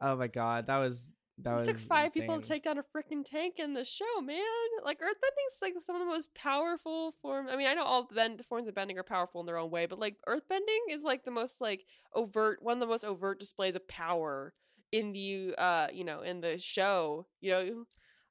Oh 0.00 0.16
my 0.16 0.26
god, 0.26 0.66
that 0.66 0.78
was 0.78 1.14
that 1.38 1.60
it 1.60 1.64
took 1.64 1.76
five 1.76 2.14
people 2.14 2.40
to 2.40 2.48
take 2.48 2.64
down 2.64 2.78
a 2.78 2.82
freaking 2.82 3.24
tank 3.24 3.54
in 3.58 3.74
the 3.74 3.84
show, 3.84 4.20
man. 4.20 4.44
Like 4.84 4.98
earthbending's 5.00 5.60
like 5.60 5.74
some 5.80 5.96
of 5.96 6.00
the 6.00 6.06
most 6.06 6.34
powerful 6.34 7.12
form. 7.20 7.48
I 7.48 7.56
mean, 7.56 7.66
I 7.66 7.74
know 7.74 7.84
all 7.84 8.08
bend 8.12 8.44
forms 8.44 8.68
of 8.68 8.74
bending 8.74 8.98
are 8.98 9.02
powerful 9.02 9.40
in 9.40 9.46
their 9.46 9.58
own 9.58 9.70
way, 9.70 9.86
but 9.86 9.98
like 9.98 10.16
earthbending 10.28 10.90
is 10.90 11.02
like 11.02 11.24
the 11.24 11.30
most 11.30 11.60
like 11.60 11.84
overt, 12.14 12.62
one 12.62 12.74
of 12.74 12.80
the 12.80 12.86
most 12.86 13.04
overt 13.04 13.40
displays 13.40 13.74
of 13.74 13.86
power 13.88 14.54
in 14.92 15.12
the 15.12 15.54
uh, 15.58 15.88
you 15.92 16.04
know, 16.04 16.20
in 16.22 16.40
the 16.40 16.58
show. 16.58 17.26
You 17.40 17.50
know, 17.50 17.84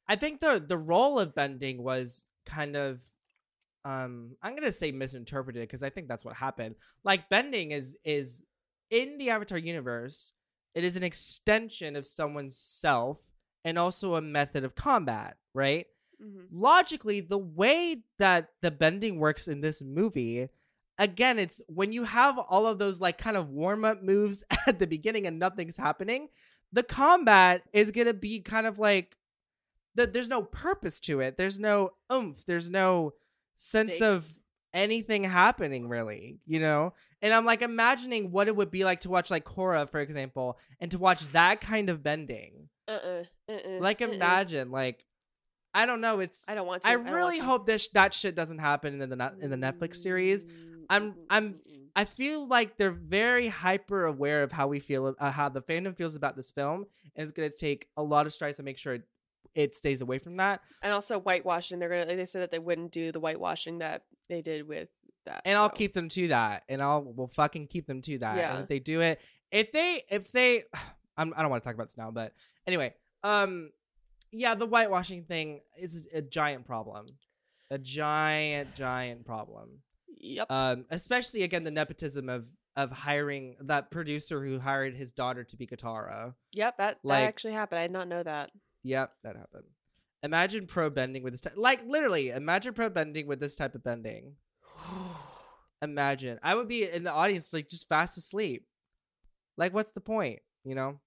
I 0.08 0.16
think 0.16 0.40
the 0.40 0.64
the 0.66 0.78
role 0.78 1.20
of 1.20 1.36
bending 1.36 1.84
was 1.84 2.26
kind 2.46 2.76
of 2.76 3.02
um 3.86 4.38
I'm 4.42 4.56
gonna 4.56 4.72
say 4.72 4.92
misinterpreted 4.92 5.62
because 5.62 5.84
I 5.84 5.90
think 5.90 6.08
that's 6.08 6.24
what 6.24 6.36
happened. 6.36 6.76
Like 7.04 7.30
bending 7.30 7.72
is 7.72 7.98
is 8.06 8.46
in 8.90 9.18
the 9.18 9.30
Avatar 9.32 9.58
universe, 9.58 10.32
it 10.76 10.84
is 10.84 10.96
an 10.96 11.04
extension 11.04 11.96
of 11.96 12.06
someone's 12.06 12.56
self 12.56 13.20
and 13.64 13.78
also 13.78 14.16
a 14.16 14.22
method 14.22 14.64
of 14.64 14.76
combat, 14.76 15.38
right? 15.54 15.88
Mhm. 16.22 16.48
logically 16.52 17.20
the 17.20 17.38
way 17.38 17.98
that 18.18 18.50
the 18.62 18.72
bending 18.72 19.20
works 19.20 19.48
in 19.48 19.60
this 19.62 19.82
movie 19.82 20.48
again 20.98 21.38
it's 21.40 21.62
when 21.68 21.92
you 21.92 22.04
have 22.06 22.38
all 22.38 22.66
of 22.66 22.78
those 22.80 23.02
like 23.02 23.18
kind 23.18 23.36
of 23.36 23.50
warm-up 23.50 24.02
moves 24.04 24.44
at 24.68 24.80
the 24.80 24.88
beginning 24.88 25.28
and 25.28 25.38
nothing's 25.40 25.76
happening 25.76 26.30
the 26.72 26.84
combat 26.84 27.64
is 27.74 27.92
gonna 27.92 28.14
be 28.14 28.40
kind 28.40 28.68
of 28.68 28.80
like 28.80 29.18
the, 29.96 30.08
there's 30.08 30.30
no 30.30 30.44
purpose 30.44 31.00
to 31.02 31.20
it 31.20 31.36
there's 31.36 31.60
no 31.60 31.90
oomph 32.12 32.46
there's 32.46 32.70
no 32.70 33.14
sense 33.56 34.00
of 34.00 34.22
Stakes. 34.22 34.40
Anything 34.74 35.24
happening 35.24 35.88
really 35.88 36.40
you 36.46 36.60
know 36.60 36.94
and 37.22 37.34
i'm 37.34 37.46
like 37.46 37.62
imagining 37.62 38.32
what 38.32 38.48
it 38.48 38.56
would 38.56 38.72
be 38.72 38.84
like 38.84 39.02
to 39.02 39.10
watch 39.10 39.30
like 39.30 39.46
Korra 39.46 39.90
for 39.90 40.00
example 40.00 40.58
and 40.80 40.90
to 40.92 40.98
watch 40.98 41.28
that 41.30 41.62
kind 41.62 41.90
of 41.90 42.02
bending 42.02 42.70
uh-uh, 42.88 43.24
uh-uh, 43.50 43.80
like 43.80 44.02
uh-uh. 44.02 44.12
imagine 44.12 44.72
like 44.72 45.06
i 45.74 45.86
don't 45.86 46.02
know 46.02 46.20
it's 46.20 46.50
I 46.50 46.56
don't 46.56 46.68
want 46.68 46.84
to. 46.84 46.90
I 46.90 46.94
really 46.94 47.40
hope 47.40 47.66
this 47.66 47.88
that 47.90 48.14
shit 48.14 48.36
doesn't 48.36 48.60
happen 48.60 49.02
in 49.02 49.10
the 49.10 49.34
in 49.42 49.50
the 49.50 49.58
Netflix 49.58 49.98
series. 49.98 50.46
I'm- 50.90 51.16
I'm- 51.30 51.62
I 51.96 52.06
feel 52.06 52.48
like 52.48 52.78
they're 52.78 52.92
very 52.92 53.48
hyper 53.48 54.06
aware 54.06 54.42
of 54.44 54.52
how 54.52 54.68
we 54.68 54.80
feel, 54.80 55.16
uh, 55.20 55.32
how 55.32 55.50
the 55.50 55.62
fandom 55.62 55.96
feels 55.96 56.16
about 56.16 56.36
this 56.36 56.52
film, 56.52 56.86
and 57.16 57.24
it's 57.24 57.32
gonna 57.32 57.50
take 57.50 57.88
a 57.96 58.04
lot 58.04 58.26
of 58.26 58.34
strides 58.34 58.58
to 58.58 58.64
make 58.64 58.78
sure 58.80 58.96
it, 58.96 59.04
it 59.56 59.76
stays 59.76 60.02
away 60.02 60.18
from 60.20 60.38
that. 60.38 60.62
and 60.82 60.92
also 60.92 61.20
whitewashing. 61.20 61.80
They're 61.80 61.90
gonna. 61.90 62.06
They 62.06 62.26
said 62.26 62.42
that 62.42 62.52
they 62.52 62.60
wouldn't 62.60 62.92
do 62.92 63.12
the 63.12 63.20
whitewashing 63.20 63.78
that 63.80 64.04
they 64.30 64.42
did 64.42 64.68
with 64.68 64.90
that. 65.26 65.42
And 65.46 65.58
I'll 65.58 65.70
so. 65.70 65.76
keep 65.76 65.94
them 65.94 66.10
to 66.10 66.30
that, 66.30 66.64
and 66.70 66.82
I'll 66.82 67.04
will 67.04 67.28
fucking 67.28 67.68
keep 67.68 67.88
them 67.88 68.02
to 68.02 68.20
that. 68.20 68.38
Yeah. 68.38 68.54
And 68.54 68.64
if 68.64 68.70
they 68.70 68.80
do 68.80 69.02
it, 69.02 69.20
if 69.52 69.72
they 69.72 70.04
if 70.10 70.32
they, 70.32 70.64
I'm, 71.18 71.34
I 71.36 71.42
don't 71.42 71.52
want 71.52 71.64
to 71.64 71.68
talk 71.68 71.76
about 71.76 71.88
this 71.88 71.98
now, 71.98 72.12
but 72.12 72.34
anyway, 72.66 72.94
um, 73.24 73.72
yeah, 74.32 74.56
the 74.56 74.66
whitewashing 74.66 75.24
thing 75.24 75.62
is 75.78 76.12
a 76.14 76.22
giant 76.22 76.66
problem, 76.66 77.06
a 77.70 77.78
giant 77.78 78.76
giant 78.76 79.26
problem. 79.26 79.80
Yep. 80.26 80.48
um, 80.50 80.86
especially 80.90 81.44
again 81.44 81.66
the 81.66 81.72
nepotism 81.72 82.30
of 82.30 82.48
of 82.76 82.92
hiring 82.92 83.56
that 83.62 83.92
producer 83.92 84.44
who 84.44 84.58
hired 84.58 84.96
his 84.96 85.12
daughter 85.12 85.44
to 85.44 85.58
be 85.58 85.68
Katara. 85.68 86.34
yep. 86.54 86.78
That 86.78 87.00
like- 87.04 87.22
that 87.22 87.28
actually 87.28 87.54
happened. 87.54 87.80
I 87.80 87.84
did 87.84 87.92
not 87.92 88.08
know 88.08 88.24
that. 88.24 88.52
Yep, 88.84 89.14
that 89.24 89.36
happened. 89.38 89.66
Imagine 90.24 90.66
pro 90.68 90.90
bending 90.90 91.22
with 91.22 91.34
this 91.34 91.42
type, 91.42 91.54
like 91.58 91.82
literally. 91.86 92.30
Imagine 92.30 92.74
pro 92.74 92.90
bending 92.90 93.28
with 93.28 93.40
this 93.40 93.56
type 93.56 93.76
of 93.76 93.84
bending. 93.84 94.36
Imagine, 95.82 96.40
I 96.42 96.56
would 96.56 96.70
be 96.70 96.90
in 96.90 97.04
the 97.04 97.12
audience 97.12 97.54
like 97.54 97.70
just 97.70 97.90
fast 97.90 98.18
asleep. 98.18 98.66
Like, 99.58 99.74
what's 99.74 99.92
the 99.92 100.00
point? 100.00 100.40
You 100.64 100.76
know, 100.76 101.00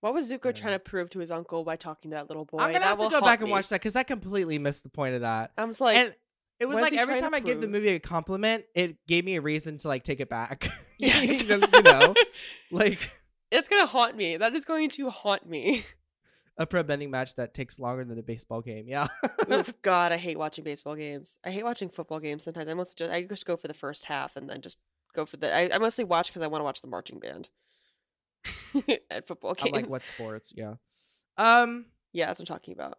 What 0.00 0.12
was 0.12 0.30
Zuko 0.30 0.46
Yeah. 0.46 0.52
trying 0.52 0.72
to 0.74 0.80
prove 0.80 1.08
to 1.10 1.20
his 1.20 1.30
uncle 1.30 1.64
by 1.64 1.76
talking 1.76 2.10
to 2.10 2.16
that 2.16 2.28
little 2.28 2.44
boy? 2.44 2.58
I'm 2.58 2.72
gonna 2.72 2.80
That 2.80 2.88
have 2.88 2.98
to 2.98 3.08
go 3.08 3.20
back 3.20 3.40
and 3.40 3.50
watch 3.50 3.68
that 3.68 3.80
because 3.80 3.96
I 3.96 4.02
completely 4.02 4.58
missed 4.58 4.82
the 4.82 4.90
point 4.90 5.14
of 5.14 5.20
that. 5.22 5.52
I 5.56 5.64
was 5.64 5.80
like, 5.80 5.96
and 5.96 6.14
it 6.58 6.66
was 6.66 6.80
like 6.80 6.92
every 6.92 7.20
time 7.20 7.32
I 7.32 7.40
give 7.40 7.60
the 7.60 7.68
movie 7.68 7.88
a 7.88 8.00
compliment, 8.00 8.64
it 8.74 8.96
gave 9.06 9.24
me 9.24 9.36
a 9.36 9.40
reason 9.40 9.76
to 9.78 9.88
like 9.88 10.02
take 10.02 10.20
it 10.20 10.28
back. 10.28 10.68
yeah, 10.98 11.20
you 11.22 11.82
know, 11.82 12.14
like. 12.72 13.08
it's 13.50 13.68
gonna 13.68 13.86
haunt 13.86 14.16
me. 14.16 14.36
That 14.36 14.54
is 14.54 14.64
going 14.64 14.90
to 14.90 15.10
haunt 15.10 15.48
me. 15.48 15.84
a 16.56 16.66
pro 16.66 16.82
bending 16.82 17.10
match 17.10 17.34
that 17.34 17.54
takes 17.54 17.78
longer 17.78 18.04
than 18.04 18.18
a 18.18 18.22
baseball 18.22 18.60
game. 18.60 18.86
Yeah. 18.86 19.08
Oof, 19.50 19.74
God, 19.82 20.12
I 20.12 20.16
hate 20.16 20.38
watching 20.38 20.64
baseball 20.64 20.94
games. 20.94 21.38
I 21.44 21.50
hate 21.50 21.64
watching 21.64 21.88
football 21.88 22.20
games. 22.20 22.44
Sometimes 22.44 22.68
I 22.68 22.74
mostly 22.74 23.06
just 23.06 23.12
I 23.12 23.22
just 23.22 23.46
go 23.46 23.56
for 23.56 23.68
the 23.68 23.74
first 23.74 24.04
half 24.04 24.36
and 24.36 24.48
then 24.48 24.60
just 24.60 24.78
go 25.14 25.26
for 25.26 25.36
the. 25.36 25.54
I, 25.54 25.70
I 25.74 25.78
mostly 25.78 26.04
watch 26.04 26.28
because 26.28 26.42
I 26.42 26.46
want 26.46 26.60
to 26.60 26.64
watch 26.64 26.80
the 26.80 26.88
marching 26.88 27.18
band 27.18 27.48
at 29.10 29.26
football 29.26 29.54
I'm 29.58 29.64
games. 29.64 29.74
like 29.74 29.90
what 29.90 30.02
sports? 30.02 30.52
Yeah. 30.56 30.74
Um. 31.36 31.86
Yeah, 32.12 32.26
that's 32.26 32.38
what 32.38 32.48
I'm 32.48 32.54
talking 32.54 32.74
about. 32.74 32.98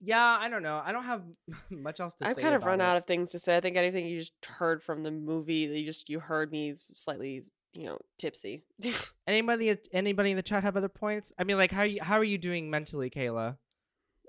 Yeah. 0.00 0.38
I 0.40 0.48
don't 0.48 0.62
know. 0.62 0.80
I 0.84 0.92
don't 0.92 1.04
have 1.04 1.22
much 1.70 1.98
else 1.98 2.14
to 2.14 2.24
say. 2.24 2.30
I've 2.30 2.36
kind 2.36 2.54
of 2.54 2.64
run 2.64 2.80
about 2.80 2.90
out 2.90 2.96
of 2.98 3.06
things 3.06 3.32
to 3.32 3.40
say. 3.40 3.56
I 3.56 3.60
think 3.60 3.76
anything 3.76 4.06
you 4.06 4.20
just 4.20 4.34
heard 4.46 4.82
from 4.84 5.02
the 5.02 5.10
movie, 5.10 5.66
that 5.66 5.78
you 5.78 5.84
just 5.84 6.08
you 6.08 6.20
heard 6.20 6.52
me 6.52 6.74
slightly, 6.94 7.42
you 7.76 7.84
know, 7.86 7.98
tipsy. 8.18 8.64
Anybody? 9.26 9.76
Anybody 9.92 10.30
in 10.30 10.36
the 10.36 10.42
chat 10.42 10.62
have 10.62 10.76
other 10.76 10.88
points? 10.88 11.32
I 11.38 11.44
mean, 11.44 11.56
like, 11.56 11.70
how 11.72 11.82
you 11.84 11.98
how 12.02 12.16
are 12.18 12.24
you 12.24 12.38
doing 12.38 12.70
mentally, 12.70 13.10
Kayla? 13.10 13.58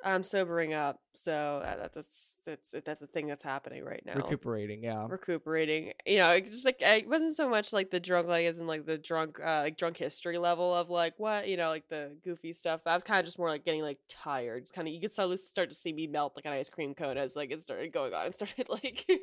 I'm 0.05 0.23
sobering 0.23 0.75
up, 0.75 1.01
so 1.15 1.59
uh, 1.65 1.75
that- 1.77 1.93
that's 1.93 2.37
that's 2.45 2.71
that's 2.85 3.01
a 3.01 3.07
thing 3.07 3.25
that's 3.27 3.43
happening 3.43 3.83
right 3.83 4.03
now. 4.05 4.13
Recuperating. 4.13 4.83
Yeah. 4.83 5.07
recuperating. 5.09 5.93
You 6.05 6.17
know, 6.17 6.29
it 6.33 6.51
just 6.51 6.65
like 6.65 6.77
it 6.81 7.09
wasn't 7.09 7.35
so 7.35 7.49
much 7.49 7.73
like 7.73 7.89
the 7.89 7.99
drunk, 7.99 8.27
like 8.27 8.45
as 8.45 8.59
in 8.59 8.67
like 8.67 8.85
the 8.85 8.99
drunk, 8.99 9.39
uh, 9.43 9.61
like 9.63 9.75
drunk 9.77 9.97
history 9.97 10.37
level 10.37 10.73
of 10.73 10.91
like 10.91 11.15
what 11.17 11.47
you 11.47 11.57
know, 11.57 11.69
like 11.69 11.89
the 11.89 12.15
goofy 12.23 12.53
stuff. 12.53 12.81
I 12.85 12.93
was 12.93 13.03
kind 13.03 13.19
of 13.19 13.25
just 13.25 13.39
more 13.39 13.49
like 13.49 13.65
getting 13.65 13.81
like 13.81 13.97
tired. 14.07 14.63
Just 14.65 14.75
kind 14.75 14.87
of 14.87 14.93
you 14.93 15.01
could 15.01 15.11
start 15.11 15.37
start 15.39 15.69
to 15.71 15.75
see 15.75 15.91
me 15.93 16.05
melt 16.05 16.33
like 16.35 16.45
an 16.45 16.53
ice 16.53 16.69
cream 16.69 16.93
cone 16.93 17.17
as 17.17 17.35
like 17.35 17.51
it 17.51 17.61
started 17.63 17.91
going 17.91 18.13
on. 18.13 18.25
It 18.27 18.35
started 18.35 18.69
like 18.69 19.03
going. 19.07 19.19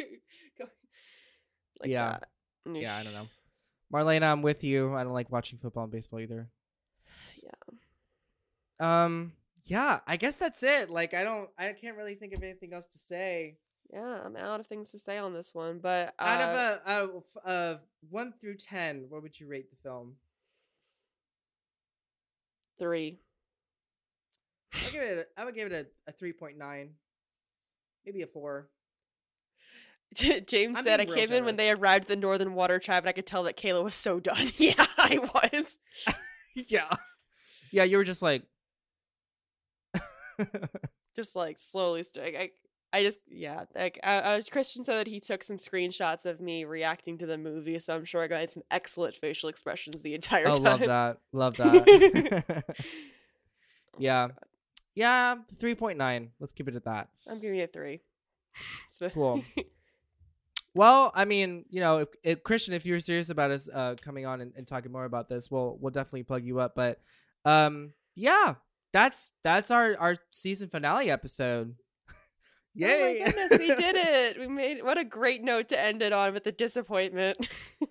like 1.80 1.90
Yeah. 1.90 2.18
that. 2.18 2.28
Yeah, 2.74 2.96
I 2.96 3.04
don't 3.04 3.12
know. 3.14 3.28
Marlena, 3.94 4.24
I'm 4.24 4.42
with 4.42 4.64
you. 4.64 4.92
I 4.94 5.04
don't 5.04 5.12
like 5.12 5.30
watching 5.30 5.59
football 5.59 5.85
and 5.85 5.92
baseball 5.92 6.18
either. 6.20 6.48
Yeah. 7.42 9.04
Um. 9.04 9.33
Yeah, 9.66 10.00
I 10.07 10.16
guess 10.16 10.37
that's 10.37 10.62
it. 10.62 10.90
Like, 10.90 11.14
I 11.14 11.22
don't. 11.22 11.48
I 11.57 11.72
can't 11.72 11.96
really 11.96 12.16
think 12.16 12.33
of 12.35 12.42
anything 12.42 12.72
else 12.74 12.88
to 12.88 12.98
say. 12.98 13.57
Yeah, 13.92 14.18
I'm 14.24 14.37
out 14.37 14.61
of 14.61 14.66
things 14.66 14.90
to 14.90 14.98
say 14.98 15.16
on 15.18 15.33
this 15.33 15.54
one, 15.54 15.78
but 15.78 16.14
uh, 16.18 16.22
Out 16.22 16.40
of 16.40 16.57
a, 16.57 16.83
a 16.87 17.16
f- 17.18 17.44
of 17.44 17.80
one 18.11 18.33
through 18.40 18.57
ten, 18.57 19.07
what 19.09 19.22
would 19.22 19.38
you 19.38 19.46
rate 19.46 19.70
the 19.70 19.76
film? 19.76 20.16
three. 22.76 23.20
I 24.74 24.90
give 24.90 25.02
it. 25.02 25.28
A, 25.37 25.40
I 25.40 25.44
would 25.44 25.54
give 25.54 25.70
it 25.70 25.92
a, 26.07 26.11
a 26.11 26.12
three 26.12 26.33
point 26.33 26.59
nine, 26.59 26.90
maybe 28.04 28.22
a 28.22 28.26
four. 28.26 28.68
James 30.46 30.79
I'm 30.79 30.85
said 30.85 31.00
I 31.00 31.07
came 31.07 31.33
in 31.33 31.44
when 31.44 31.57
they 31.57 31.70
arrived 31.70 32.05
at 32.05 32.09
the 32.09 32.16
Northern 32.16 32.55
Water 32.55 32.79
Tribe, 32.79 33.03
and 33.03 33.09
I 33.09 33.12
could 33.12 33.27
tell 33.27 33.42
that 33.44 33.57
Kayla 33.57 33.83
was 33.83 33.94
so 33.94 34.20
done. 34.20 34.50
yeah, 34.57 34.74
I 34.98 35.18
was. 35.35 35.79
yeah, 36.55 36.88
yeah. 37.70 37.85
You 37.85 37.96
were 37.96 38.05
just 38.05 38.22
like, 38.22 38.42
just 41.16 41.35
like 41.35 41.59
slowly 41.59 42.03
st- 42.03 42.37
I, 42.37 42.50
I 42.92 43.03
just 43.03 43.18
yeah 43.29 43.64
like 43.74 43.98
I, 44.03 44.37
I 44.37 44.42
Christian 44.50 44.85
said 44.85 44.98
that 44.98 45.07
he 45.07 45.20
took 45.20 45.44
some 45.44 45.57
screenshots 45.57 46.27
of 46.27 46.40
me 46.40 46.64
reacting 46.64 47.18
to 47.18 47.27
the 47.27 47.38
movie 47.38 47.79
so 47.79 47.94
I'm 47.94 48.05
sure 48.05 48.22
I 48.22 48.27
got 48.27 48.53
some 48.53 48.64
excellent 48.70 49.16
facial 49.16 49.48
expressions 49.48 50.03
the 50.03 50.14
entire 50.14 50.48
oh, 50.48 50.55
time. 50.57 50.62
love 50.64 50.81
that, 50.81 51.18
love 51.33 51.57
that. 51.57 52.64
Oh, 52.66 52.74
yeah, 53.98 54.29
yeah. 54.94 55.37
Three 55.59 55.74
point 55.74 55.98
nine. 55.98 56.31
Let's 56.40 56.53
keep 56.53 56.68
it 56.68 56.74
at 56.74 56.85
that. 56.85 57.09
I'm 57.31 57.40
giving 57.40 57.59
it 57.59 57.70
a 57.70 57.72
three. 57.72 58.00
Cool. 59.12 59.44
Well, 60.74 61.12
I 61.14 61.24
mean, 61.24 61.64
you 61.70 61.80
know, 61.80 61.98
if, 61.98 62.08
if 62.24 62.42
Christian, 62.42 62.74
if 62.74 62.84
you're 62.84 62.98
serious 62.98 63.30
about 63.30 63.52
us 63.52 63.68
uh, 63.72 63.94
coming 64.02 64.26
on 64.26 64.40
and, 64.40 64.52
and 64.56 64.66
talking 64.66 64.90
more 64.90 65.04
about 65.04 65.28
this, 65.28 65.50
we'll 65.50 65.78
we'll 65.80 65.92
definitely 65.92 66.24
plug 66.24 66.44
you 66.44 66.58
up. 66.58 66.74
But 66.74 67.00
um, 67.44 67.92
yeah, 68.16 68.54
that's 68.92 69.30
that's 69.42 69.70
our 69.70 69.96
our 69.98 70.16
season 70.30 70.68
finale 70.68 71.10
episode. 71.10 71.76
Yay! 72.74 73.22
Oh 73.22 73.24
my 73.24 73.30
goodness, 73.30 73.58
we 73.60 73.68
did 73.68 73.96
it. 73.96 74.38
We 74.40 74.48
made 74.48 74.82
what 74.82 74.98
a 74.98 75.04
great 75.04 75.44
note 75.44 75.68
to 75.68 75.80
end 75.80 76.02
it 76.02 76.12
on 76.12 76.34
with 76.34 76.42
the 76.42 76.50
disappointment. 76.50 77.48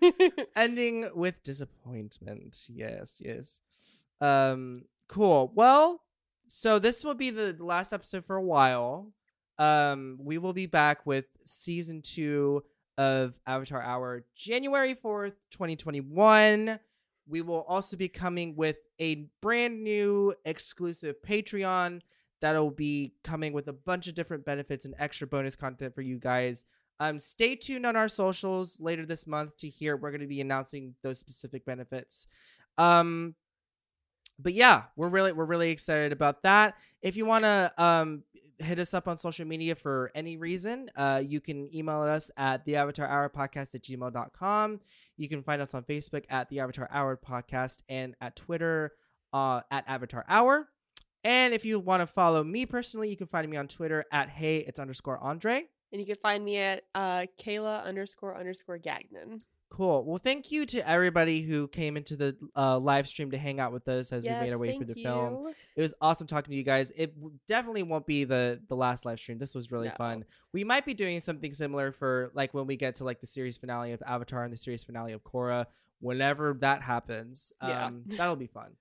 Ending 0.57 1.09
with 1.15 1.41
disappointment. 1.41 2.67
Yes, 2.67 3.21
yes. 3.23 3.61
Um, 4.19 4.83
cool. 5.07 5.53
Well, 5.55 6.01
so 6.47 6.79
this 6.79 7.05
will 7.05 7.13
be 7.13 7.29
the 7.29 7.55
last 7.59 7.93
episode 7.93 8.25
for 8.25 8.35
a 8.35 8.43
while. 8.43 9.13
Um, 9.57 10.17
we 10.19 10.37
will 10.37 10.51
be 10.51 10.65
back 10.65 11.05
with 11.05 11.25
season 11.45 12.01
two 12.01 12.63
of 12.97 13.33
Avatar 13.45 13.81
Hour, 13.81 14.25
January 14.35 14.93
fourth, 14.93 15.49
twenty 15.49 15.75
twenty 15.75 16.01
one. 16.01 16.79
We 17.27 17.41
will 17.41 17.65
also 17.67 17.95
be 17.95 18.09
coming 18.09 18.55
with 18.55 18.79
a 18.99 19.27
brand 19.41 19.83
new 19.83 20.33
exclusive 20.43 21.15
Patreon 21.25 22.01
that'll 22.41 22.69
be 22.69 23.13
coming 23.23 23.53
with 23.53 23.69
a 23.69 23.73
bunch 23.73 24.07
of 24.07 24.15
different 24.15 24.43
benefits 24.43 24.83
and 24.83 24.93
extra 24.99 25.25
bonus 25.25 25.55
content 25.55 25.95
for 25.95 26.01
you 26.01 26.19
guys. 26.19 26.65
Um, 26.99 27.19
stay 27.19 27.55
tuned 27.55 27.85
on 27.85 27.95
our 27.95 28.09
socials 28.09 28.79
later 28.79 29.05
this 29.05 29.25
month 29.25 29.55
to 29.57 29.69
hear 29.69 29.95
we're 29.95 30.11
going 30.11 30.21
to 30.21 30.27
be 30.27 30.41
announcing 30.41 30.95
those 31.01 31.19
specific 31.19 31.65
benefits. 31.65 32.27
Um, 32.77 33.35
but 34.39 34.53
yeah, 34.53 34.83
we're 34.95 35.09
really 35.09 35.31
we're 35.31 35.45
really 35.45 35.69
excited 35.69 36.11
about 36.11 36.43
that. 36.43 36.75
If 37.01 37.17
you 37.17 37.25
want 37.25 37.43
to 37.45 37.71
um 37.77 38.23
hit 38.59 38.79
us 38.79 38.93
up 38.93 39.07
on 39.07 39.17
social 39.17 39.45
media 39.45 39.75
for 39.75 40.11
any 40.15 40.37
reason, 40.37 40.89
uh, 40.95 41.21
you 41.25 41.41
can 41.41 41.73
email 41.75 42.01
us 42.01 42.31
at 42.37 42.63
the 42.65 42.75
Avatar 42.77 43.07
Hour 43.07 43.29
Podcast 43.29 43.75
at 43.75 43.81
gmail.com. 43.81 44.79
You 45.17 45.27
can 45.29 45.43
find 45.43 45.61
us 45.61 45.73
on 45.73 45.83
Facebook 45.83 46.23
at 46.29 46.49
the 46.49 46.59
Avatar 46.59 46.87
Hour 46.91 47.17
Podcast 47.17 47.83
and 47.89 48.15
at 48.21 48.35
Twitter 48.35 48.93
uh, 49.33 49.61
at 49.71 49.83
Avatar 49.87 50.23
Hour. 50.29 50.69
And 51.23 51.53
if 51.53 51.65
you 51.65 51.79
want 51.79 52.01
to 52.01 52.07
follow 52.07 52.43
me 52.43 52.65
personally, 52.65 53.09
you 53.09 53.17
can 53.17 53.27
find 53.27 53.49
me 53.49 53.57
on 53.57 53.67
Twitter 53.67 54.05
at 54.11 54.29
hey 54.29 54.57
it's 54.57 54.79
underscore 54.79 55.17
Andre. 55.19 55.65
and 55.91 55.99
you 56.01 56.05
can 56.05 56.15
find 56.21 56.43
me 56.43 56.57
at 56.57 56.83
uh, 56.95 57.25
Kayla 57.39 57.83
underscore 57.83 58.37
underscore 58.37 58.77
Gagnon. 58.77 59.41
Cool. 59.73 60.03
Well, 60.05 60.19
thank 60.19 60.51
you 60.51 60.67
to 60.67 60.87
everybody 60.87 61.41
who 61.41 61.67
came 61.67 61.97
into 61.97 62.15
the 62.15 62.37
uh, 62.55 62.77
live 62.77 63.07
stream 63.07 63.31
to 63.31 63.39
hang 63.39 63.59
out 63.59 63.73
with 63.73 63.87
us 63.87 64.13
as 64.13 64.23
we 64.23 64.29
made 64.29 64.51
our 64.51 64.59
way 64.59 64.77
through 64.77 64.85
the 64.85 65.01
film. 65.01 65.51
It 65.75 65.81
was 65.81 65.95
awesome 65.99 66.27
talking 66.27 66.51
to 66.51 66.55
you 66.55 66.61
guys. 66.61 66.91
It 66.95 67.15
definitely 67.47 67.81
won't 67.81 68.05
be 68.05 68.23
the 68.23 68.61
the 68.69 68.75
last 68.75 69.03
live 69.03 69.19
stream. 69.19 69.39
This 69.39 69.55
was 69.55 69.71
really 69.71 69.87
No. 69.87 69.95
fun. 69.97 70.25
We 70.51 70.63
might 70.63 70.85
be 70.85 70.93
doing 70.93 71.19
something 71.21 71.51
similar 71.53 71.91
for 71.91 72.29
like 72.35 72.53
when 72.53 72.67
we 72.67 72.75
get 72.77 72.97
to 72.97 73.03
like 73.03 73.19
the 73.19 73.25
series 73.25 73.57
finale 73.57 73.93
of 73.93 74.03
Avatar 74.05 74.43
and 74.43 74.53
the 74.53 74.57
series 74.57 74.83
finale 74.83 75.11
of 75.11 75.23
Korra. 75.23 75.65
Whenever 76.01 76.53
that 76.59 76.83
happens, 76.83 77.51
Yeah. 77.59 77.87
um, 77.87 78.03
that'll 78.05 78.35
be 78.35 78.45
fun. 78.47 78.75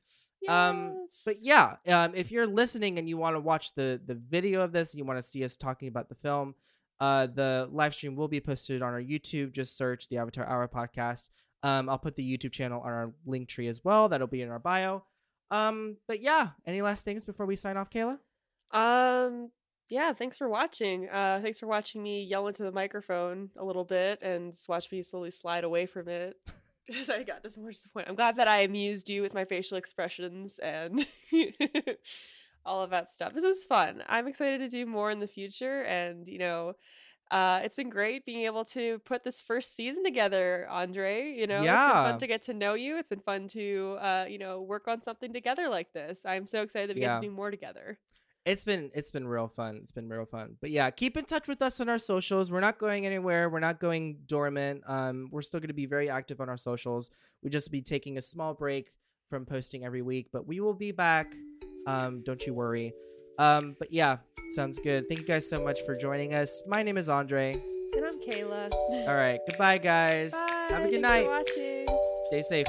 Um, 0.47 1.07
But 1.25 1.37
yeah, 1.41 1.77
um, 1.87 2.15
if 2.15 2.31
you're 2.33 2.47
listening 2.49 2.99
and 2.99 3.09
you 3.09 3.17
want 3.17 3.35
to 3.37 3.41
watch 3.41 3.73
the 3.73 3.99
the 4.05 4.15
video 4.17 4.61
of 4.61 4.73
this, 4.73 4.93
and 4.93 4.99
you 4.99 5.07
want 5.07 5.17
to 5.19 5.23
see 5.23 5.43
us 5.43 5.57
talking 5.57 5.89
about 5.89 6.11
the 6.11 6.17
film, 6.17 6.55
uh, 7.03 7.27
the 7.27 7.69
live 7.73 7.97
stream 7.97 8.15
will 8.15 8.29
be 8.29 8.41
posted 8.41 8.81
on 8.81 8.93
our 8.93 9.03
YouTube. 9.03 9.51
Just 9.51 9.77
search 9.77 10.09
the 10.09 10.19
Avatar 10.19 10.47
Hour 10.47 10.69
podcast. 10.69 11.31
Um, 11.65 11.89
I'll 11.89 11.99
put 11.99 12.15
the 12.15 12.23
YouTube 12.23 12.53
channel 12.53 12.81
on 12.81 12.93
our 12.93 13.13
link 13.27 13.49
tree 13.49 13.67
as 13.67 13.85
well. 13.85 14.09
That'll 14.09 14.29
be 14.29 14.41
in 14.41 14.51
our 14.51 14.61
bio. 14.61 15.03
Um, 15.51 15.97
but 16.07 16.21
yeah, 16.21 16.51
any 16.65 16.81
last 16.81 17.05
things 17.05 17.25
before 17.25 17.45
we 17.45 17.57
sign 17.57 17.77
off, 17.77 17.91
Kayla? 17.91 18.21
Um 18.71 19.51
yeah, 19.91 20.13
thanks 20.13 20.39
for 20.39 20.49
watching. 20.49 21.09
Uh 21.11 21.41
thanks 21.43 21.59
for 21.59 21.67
watching 21.67 22.03
me 22.05 22.23
yell 22.23 22.47
into 22.47 22.63
the 22.63 22.73
microphone 22.73 23.51
a 23.57 23.65
little 23.65 23.85
bit 23.85 24.23
and 24.23 24.55
watch 24.69 24.91
me 24.91 25.03
slowly 25.03 25.33
slide 25.33 25.65
away 25.65 25.87
from 25.87 26.09
it. 26.09 26.39
Because 26.87 27.11
I 27.11 27.25
got 27.25 27.43
disappointed. 27.43 28.09
I'm 28.09 28.15
glad 28.15 28.37
that 28.37 28.49
I 28.49 28.61
amused 28.61 29.11
you 29.11 29.23
with 29.23 29.35
my 29.35 29.45
facial 29.45 29.77
expressions 29.77 30.59
and 30.61 31.05
all 32.65 32.83
of 32.83 32.91
that 32.91 33.11
stuff. 33.11 33.35
This 33.35 33.45
was 33.45 33.65
fun. 33.65 34.03
I'm 34.09 34.27
excited 34.29 34.59
to 34.61 34.69
do 34.69 34.87
more 34.87 35.11
in 35.11 35.21
the 35.21 35.27
future 35.27 35.83
and 35.83 36.27
you 36.29 36.39
know 36.39 36.75
uh, 37.31 37.61
it's 37.65 37.77
been 37.77 37.89
great 37.89 38.27
being 38.27 38.45
able 38.45 38.63
to 38.63 38.99
put 39.07 39.25
this 39.25 39.41
first 39.41 39.75
season 39.75 40.05
together, 40.05 40.67
Andre. 40.69 41.33
You 41.33 41.47
know, 41.47 41.55
it's 41.55 41.61
been 41.61 41.65
Yeah. 41.65 42.11
fun 42.11 42.19
to 42.19 42.27
get 42.27 42.43
to 42.43 42.53
know 42.53 42.75
you. 42.75 42.99
It's 42.99 43.09
been 43.09 43.21
fun 43.21 43.49
to, 43.49 43.97
uh, 44.01 44.27
you 44.29 44.37
know, 44.37 44.61
work 44.61 44.87
on 44.87 45.01
something 45.01 45.33
together 45.33 45.71
like 45.71 45.95
this. 45.95 46.27
I'm 46.27 46.47
so 46.47 46.61
excited 46.61 46.91
that 46.91 46.95
we 46.97 47.01
get 47.01 47.15
to 47.15 47.27
do 47.27 47.31
more 47.31 47.51
together. 47.51 47.99
It's 48.45 48.65
been 48.65 48.91
it's 48.93 49.11
been 49.13 49.27
real 49.27 49.49
fun. 49.49 49.79
It's 49.83 49.93
been 49.93 50.11
real 50.11 50.27
fun. 50.27 50.57
But 50.61 50.73
yeah, 50.73 50.91
keep 50.91 51.17
in 51.17 51.25
touch 51.25 51.49
with 51.49 51.63
us 51.63 51.81
on 51.81 51.89
our 51.89 51.97
socials. 51.97 52.51
We're 52.53 52.61
not 52.61 52.79
going 52.79 53.07
anywhere. 53.07 53.49
We're 53.49 53.61
not 53.61 53.81
going 53.81 54.19
dormant. 54.27 54.83
Um, 54.87 55.29
we're 55.31 55.43
still 55.43 55.61
going 55.61 55.69
to 55.69 55.75
be 55.75 55.87
very 55.87 56.11
active 56.11 56.39
on 56.39 56.51
our 56.51 56.59
socials. 56.59 57.11
We 57.43 57.49
just 57.49 57.71
be 57.71 57.81
taking 57.81 58.19
a 58.19 58.23
small 58.23 58.53
break 58.53 58.93
from 59.31 59.47
posting 59.47 59.87
every 59.87 60.03
week, 60.03 60.29
but 60.33 60.47
we 60.47 60.61
will 60.61 60.75
be 60.75 60.93
back. 60.93 61.33
Um, 61.87 62.23
don't 62.25 62.45
you 62.47 62.55
worry. 62.55 62.93
Um, 63.39 63.77
but 63.79 63.93
yeah, 63.93 64.19
sounds 64.55 64.79
good. 64.79 65.09
Thank 65.09 65.21
you 65.21 65.27
guys 65.27 65.49
so 65.49 65.63
much 65.63 65.81
for 65.87 65.97
joining 65.97 66.35
us. 66.35 66.63
My 66.67 66.83
name 66.83 66.97
is 66.99 67.09
Andre. 67.09 67.55
And 67.95 68.05
I'm 68.05 68.21
Kayla. 68.21 68.73
All 69.09 69.15
right, 69.17 69.41
goodbye, 69.49 69.79
guys. 69.79 70.33
Bye. 70.33 70.67
Have 70.71 70.85
a 70.85 70.91
good 70.91 71.03
Thanks 71.03 71.09
night. 71.09 71.25
For 71.25 71.31
watching. 71.31 71.87
Stay 72.29 72.43
safe. 72.43 72.67